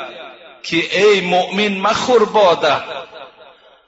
[0.63, 2.77] که ای مؤمن مخور باده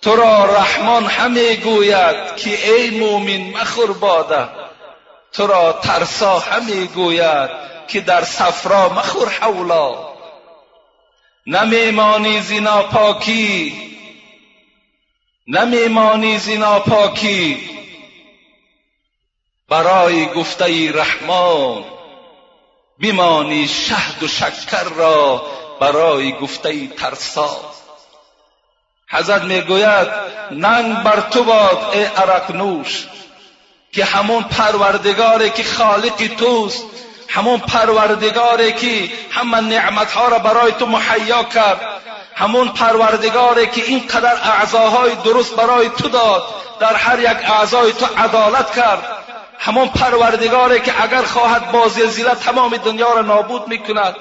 [0.04, 4.48] تو را رحمان همه گوید که ای مؤمن مخور باده.
[5.32, 7.50] تو را ترسا همه گوید
[7.88, 10.14] که در صفرا مخور حولا.
[11.46, 13.74] نمیمانی زینا پاکی.
[15.46, 17.70] نمیمانی زینا پاکی.
[19.68, 21.84] برای گفته رحمان
[22.98, 25.46] بیمانی شهد و شکر را
[25.80, 27.73] برای گفته ترسا.
[29.08, 30.08] حضرت می‌گوید
[30.50, 33.06] ننگ بر تو باد ای عرق نوش
[33.92, 36.84] که همون پروردگاری که خالق توست
[37.28, 41.80] همون پروردگاری که همه نعمتها را برای تو مهیا کرد
[42.36, 46.44] همون پروردگاری که اینقدر اعضاهای درست برای تو داد
[46.80, 49.02] در هر یک اعضای تو عدالت کرد
[49.58, 54.16] همون پروردگاری که اگر خواهد با زلزله تمام دنیا را نابود می‌کند.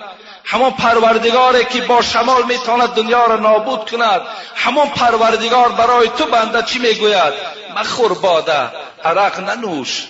[0.46, 4.22] همون پروردگاری که با شمال می‌تواند دنیا را نابود کند.
[4.56, 7.34] همون پروردگار برای تو بنده چی می‌گوید؟
[7.76, 8.70] مخور باده
[9.04, 10.08] عرق ننوش.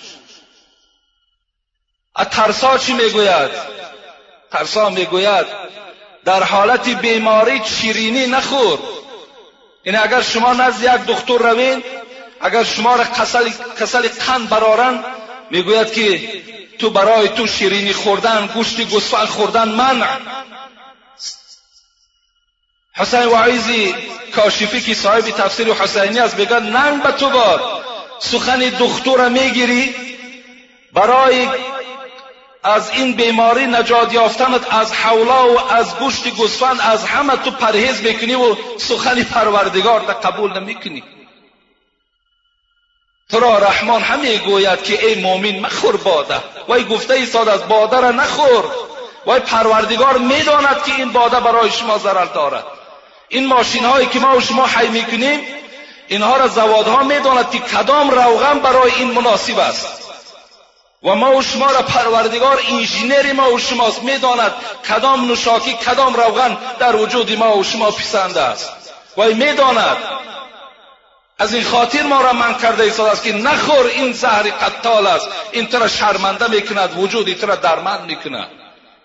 [2.31, 3.51] ترسا چی می‌گوید؟
[4.51, 5.45] ترسا می‌گوید
[6.25, 8.79] در حالت بیماری شیرینی نخور.
[9.85, 11.83] یعنی اگر شما نزد یک دکتر روین
[12.41, 13.03] اگر شما را
[13.79, 15.03] کسل قند برارن
[15.53, 16.21] می‌گوید که
[16.79, 20.07] تو برای تو شیرینی خوردن گوشت گوسفند خوردن منع.
[22.93, 23.95] حسین وعیزی
[24.35, 27.61] کاشفی که صاحب تفسیر حسینی است بگن ننگ به تو باد.
[28.19, 29.95] سخن دختور می‌گیری
[30.93, 31.47] برای
[32.63, 38.01] از این بیماری نجات یافتنت از حولا و از گوشت گوسفند از همه تو پرهیز
[38.01, 41.03] می‌کنی و سخن پروردگار تا قبول نمی‌کنی.
[43.31, 46.35] تو را رحمان همه گوید که ای مؤمن مخور باده.
[46.67, 48.65] وای گفته ایستاد از باده را نخور.
[49.25, 52.63] وای پروردگار می‌داند که این باده برای شما ضرر دارد.
[53.29, 55.39] این ماشین هایی که ما و شما حی می‌کنیم
[56.07, 59.87] اینها را زوادها می‌داند که کدام روغن برای این مناسب است.
[61.03, 64.51] و ما و شما را پروردگار انژینری ما و شماست می‌داند
[64.89, 68.69] کدام نوشاکی کدام روغن در وجود ما و شما پسند است.
[69.17, 69.97] و می‌داند
[71.39, 75.27] از این خاطر ما را من کرده ایستاد است که نخور این زهر قتال است.
[75.51, 78.47] این تو را شرمنده می‌کند وجود تو را درمند می‌کند.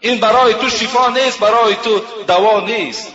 [0.00, 3.12] این برای تو شفا نیست برای تو دوا نیست.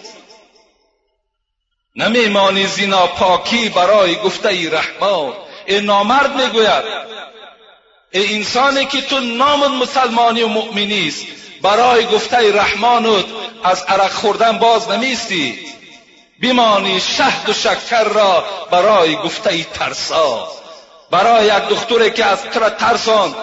[1.95, 5.33] نمیمانی زینا پاکی برای گفته ای رحمان
[5.65, 6.83] این نامرد می‌گوید
[8.11, 11.25] ای انسانی که تو نام مسلمانی و مؤمنی است
[11.61, 13.25] برای گفته رحمانت
[13.63, 15.59] از عرق خوردن باز نمیستی
[16.39, 20.47] بیمانی شهد و شکر را برای گفته ترسا.
[21.11, 23.35] برای یک دختری که از تر ترسان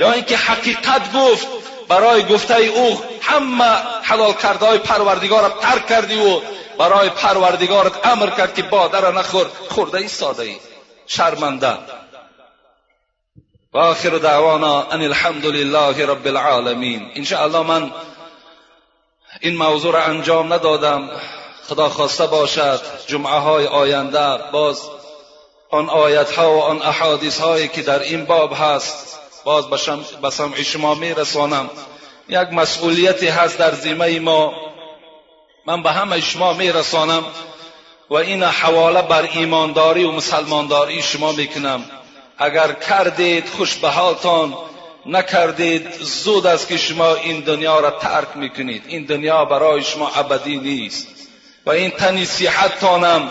[0.00, 1.46] یا اینکه حقیقت گفت
[1.88, 3.64] برای گفته او همه
[4.02, 6.40] حلال کرده های پروردگار ترک کردی و
[6.78, 10.56] برای پروردگارت امر کرد که باده را نخور خورده ای ساده ای
[11.06, 11.78] شرمنده.
[13.72, 17.10] و آخر دعوانا ان الحمد لله رب العالمین.
[17.14, 17.92] انشاءالله من
[19.40, 21.10] این موضوع را انجام ندادم.
[21.68, 24.82] خدا خواسته باشد جمعه های آینده باز
[25.70, 29.66] آن آیت ها و آن احادیث هایی که در این باب هست باز
[30.22, 31.70] به سمع شما می رسانم
[32.28, 34.52] یک مسئولیتی هست در زیمه ما.
[35.66, 37.24] من به همه شما می رسانم
[38.10, 41.84] و این حواله بر ایمانداری و مسلمانداری شما می‌کنم.
[42.38, 44.54] اگر کردید خوش به حالتان
[45.06, 48.84] نکردید زود است که شما این دنیا را ترک می‌کنید.
[48.88, 51.21] این دنیا برای شما ابدی نیست.
[51.66, 52.26] و این تنی
[52.80, 53.30] تانم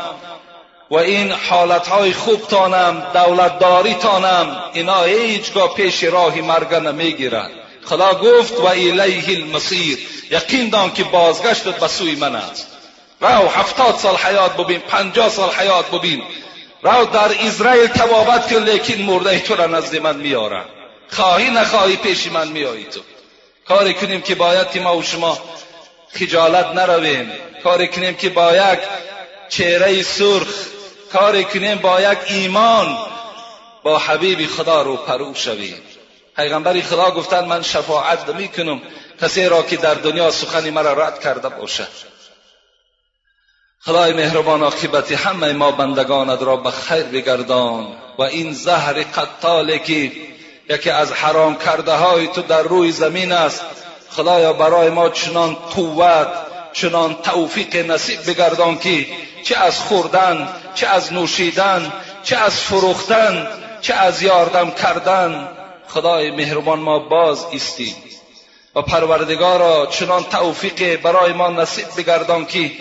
[0.91, 7.51] و این حالتهای خوبتانم دولتداریتانم اینا هیچگاه پیش راهی مرگ نمی‌گیرند
[7.85, 9.99] خدا گفت و الیه المصیر.
[10.31, 12.67] یقین دان که بازگشتت به سوی من است.
[13.21, 16.23] رو هفتاد سال حیات ببین پنجاه سال حیات ببین.
[16.83, 20.65] رو در اسرائیل توابت کن لیکن مرده تو را نزد من میارم
[21.09, 22.99] خواهی نخواهی پیش من میایی تو.
[23.67, 25.37] کاری کنیم که باید که ما و شما
[26.13, 27.31] خجالت نرویم.
[27.63, 28.79] کاری کنیم که با یک
[29.49, 30.47] چهره سرخ
[31.11, 32.97] کاری کنیم با یک ایمان
[33.83, 35.81] با حبیب خدا رو پرو شویم.
[36.35, 38.81] پیغمبر خدا گفتند من شفاعت کنم
[39.21, 41.87] کسی را که در دنیا سخنی مرا رد کرده باشد
[43.79, 47.97] خدای مهربان عاقبت همه ما بندگانت را به خیر بگردان.
[48.17, 50.11] و این زهر قتاله که
[50.69, 53.65] یکی از حرام کرده های تو در روی زمین است
[54.09, 56.27] خدایا برای ما چنان قوت
[56.73, 59.07] چنان توفیق نصیب بگردان که
[59.43, 61.93] چه از خوردن چه از نوشیدن
[62.23, 63.47] چه از فروختن
[63.81, 65.47] چه از یاردم کردن.
[65.87, 67.95] خدای مهربان ما باز استیم
[68.75, 72.71] و پروردگارا چنان توفیق برای ما نصیب بگردان که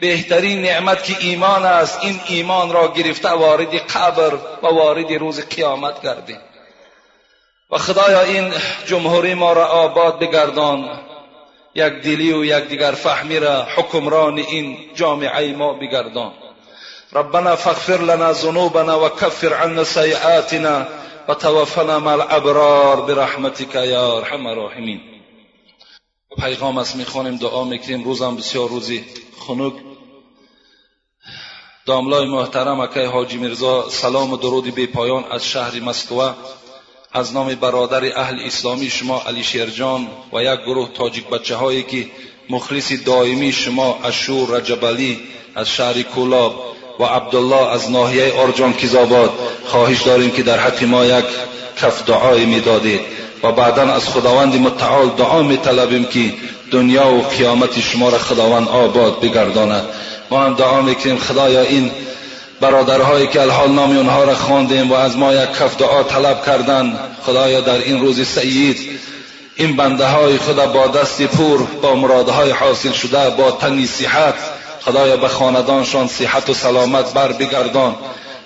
[0.00, 6.02] بهترین نعمت که ایمان است این ایمان را گرفته وارد قبر و وارد روز قیامت
[6.02, 6.40] گردیم.
[7.70, 8.52] و خدایا این
[8.86, 11.00] جمهوری ما را آباد بگردان.
[11.78, 16.32] یک دلی و یک دیگر فهمی را حکمران این جامعه ما بگردان.
[17.12, 20.86] ربنا فاغفر لنا ذنوبنا وكفر عنا سيئاتنا
[21.28, 25.00] وتوفنا مع الابرار برحمتك یا ارحم الراحمین.
[26.38, 28.04] پیغام است می‌خوانیم دعا می‌کنیم.
[28.04, 29.04] روزم بسیار روزی
[29.46, 29.72] خنک.
[31.86, 36.34] داملای محترم اکای حاجی میرزا سلام و درود بی پایان از شهر مسکوه.
[37.12, 42.06] از نام برادر اهل اسلامی شما علی شیرجان و یک گروه تاجیک بچه هایی که
[42.50, 45.18] مخلص دائمی شما اشور رجبلی
[45.54, 49.30] از شهر کولاب و عبدالله از ناحیه آرجان کیزاباد
[49.64, 51.24] خواهش داریم که در حق ما یک
[51.76, 53.00] کف دعای می‌دادید
[53.42, 56.34] و بعدا از خداوند متعال دعا میطلبیم که
[56.70, 59.84] دنیا و قیامت شما را خداوند آباد بگرداند.
[60.30, 61.90] ما هم دعا می‌کنیم خدایا این
[62.60, 66.98] برادرهایی که الحال نام اونها را خواندیم و از ما یک کف دعا طلب کردن
[67.22, 68.98] خدایا در این روز سعید
[69.56, 74.34] این بنده های خدا با دست پور با مرادهای حاصل شده با تنی صحت
[74.80, 77.96] خدایا به خاندانشان صحت و سلامت بر بگردان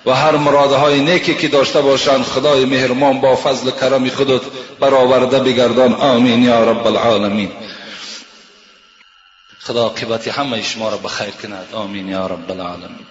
[0.07, 4.41] و هر مرادهای نیکی که داشته باشند خدای مهرمان با فضل کرم خودت
[4.81, 5.95] برآورده بگردان.
[5.95, 7.51] آمین یا رب العالمین.
[9.59, 11.67] خدا عاقبت همه شما را بخیر کند.
[11.73, 13.07] آمین یا رب العالمین.